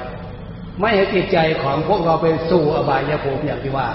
[0.80, 3.88] ไม่ให้จิตใจของพวกเราไปสู่อบายภูมิอย่างที่ว่า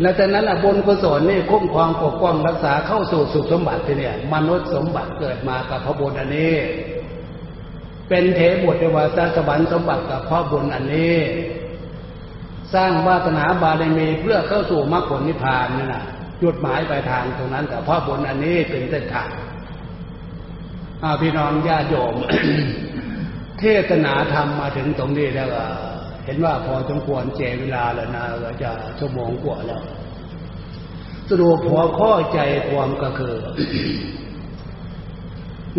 [0.00, 6.54] และจากนั้นบุญกุศลนี่คุ้มครองปกป้องรักษาเข้าสู่สุขสมบัติที่เนี่ย มนุษย์สมบัติเกิดมากับพระบุญอันนี้
[8.08, 9.04] เป็นเทบุตรเทวา
[9.36, 11.14] สวรรค์สมบัติกับพ่อบุญอันนี้
[12.74, 16.04] สร้างวาสนาบารมีเพื่อเข้าสู่มรรคผลนิพพานนี่นะ
[16.42, 19.28] จุดหมายปลายทางตรงนั้น แต่พ่อบุญอันนี้เป็นเส้นทาง
[21.20, 22.14] พี่น้องญาติโยม
[23.58, 25.48] เทศนาธรรมมาถึงตรงนี้แล้ว
[26.24, 29.82] เห็นว่าพอสมควรเจเวลาแล้วนะก็จะชั่วโมงกว่าแล้ว
[31.28, 33.36] สรุปหัวข้อใจความก็คือ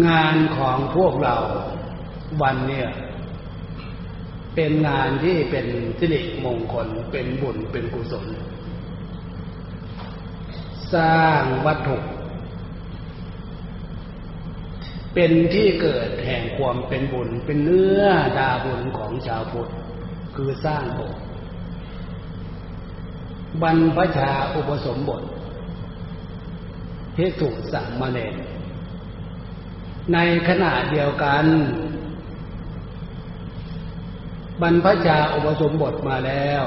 [0.07, 1.35] งานของพวกเรา
[2.41, 2.89] วันเนี่ย
[4.55, 5.67] เป็นงานที่เป็น
[5.99, 8.25] สิริมงคล เป็นบุญเป็นกุศล
[10.93, 11.97] สร้างวัตถุ
[15.13, 18.03] เป็นที่เกิดแห่งความเป็นบุญ เป็นเนื้อ
[18.37, 19.71] ดาบุญของชาวพุทธ
[20.35, 21.21] คือสร้างโบสถ์
[23.61, 25.21] บรรพชาอุปสมบท
[27.13, 28.19] เทสุสัมมาเน
[30.13, 31.45] ในขณะเดียวกัน
[34.61, 36.63] บรรพชาอุปสมบทมาแล้ว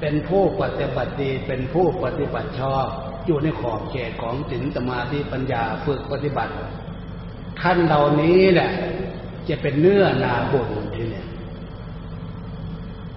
[0.00, 2.86] เป็นผู้ปฏิบัติดีเป็นผู้ปฏิบัติชอบ
[3.26, 6.52] อยู่ในขอบเขตของศีลสมาธิปัญญาฝึกปฏิบัติ
[7.60, 8.70] ท่านเหล่านี้แหละ
[9.48, 11.26] จะเป็นเนื้อนาบุญทีเนี่ย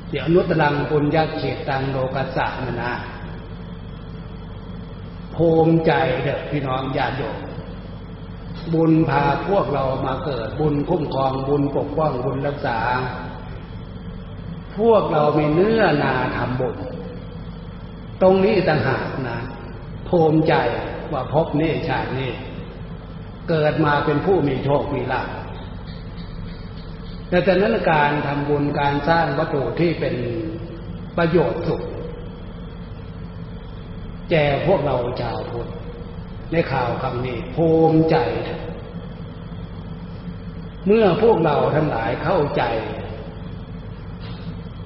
[0.09, 2.93] เดี๋ยวนุตลังปุญญาเขตตังโลกัสสะนะนะ
[5.35, 5.91] ภูมิใจ
[6.23, 7.37] เด็กพี่น้องญาติโยม
[8.73, 12.79] บุญพาพวกเรามาเกิดบุญคุ้มครองบุญปกป้องบุญรักษา
[14.79, 16.75] พวกเรามีเนื้อนาทำบุญ
[18.21, 19.39] ตรงนี้ต่างหากนะ
[20.09, 20.53] ภูมิใจ
[21.11, 22.31] ว่าพบนี่ชาตินี้
[23.49, 25.29] เกิดมาเป็นผู้มีโชคมีลาภ
[27.29, 30.15] แต่จากนั้นการทำบุญการสร้างวัตถุที่เป็น
[31.17, 31.81] ประโยชน์สุข
[34.31, 35.69] แก่พวกเราชาวพุทธ
[36.51, 38.15] ในข่าวคำนี้ภูมิใจ
[40.87, 42.63] เมื่อพวกเราทั้งหลายเข้าใจ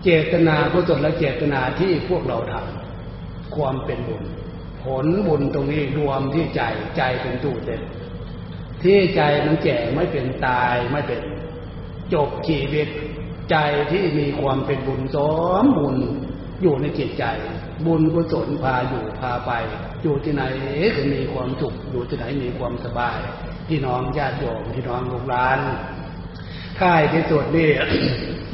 [0.04, 4.24] เจตนากุศลและเจตนาที่พวกเราทำความเป็นบุญ
[4.84, 6.62] ผลบุญตรงนี้รวมที่ใจ
[6.98, 7.82] ใจเป็นตู้เต็ม
[8.84, 11.22] ที่ใจมันแก่ไม่เป็นตายไม่เป็น
[12.14, 12.88] จบชีวิต
[13.52, 13.58] ใจ
[13.92, 15.18] ที่มีความเป็นบุญส
[15.64, 15.98] มบุญ
[16.62, 17.26] อยู่ในจิตใจ
[17.86, 19.52] บุญกุศลพาอยู่พาไป
[20.04, 20.44] อยู่ที่ไหน
[20.96, 23.20] ก็มีความสุขอยู่ที่ไหนมีความสบาย
[23.68, 25.60] พี่น้องญาติโยมพี่น้องลูกหลาน
[26.80, 27.70] ท้ายที่สุดนี่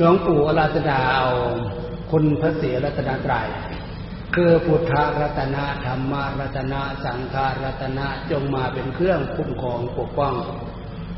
[0.02, 1.30] หลวงปู่อราตนาเอา
[2.12, 3.48] คุณพระเสียรัตนาตราย
[4.36, 10.34] คือพุทธรัตนะธรรมรัตนะสังฆรัตนะจงมาเป็นเครื่องคุ้มครองปกป้อง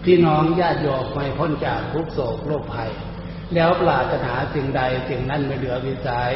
[0.03, 2.91] พี่น้องญาติโยมไม่พ้นจากทุกโศกโรคภัย
[3.53, 6.33] แล้วปราถนาสิ่งใดสิ่งนั้นไม่เหลือวิสัย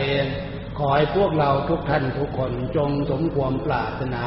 [0.78, 4.26] ขอให้พวกเราทุกท่านทุกคนจงสมความปรารถนา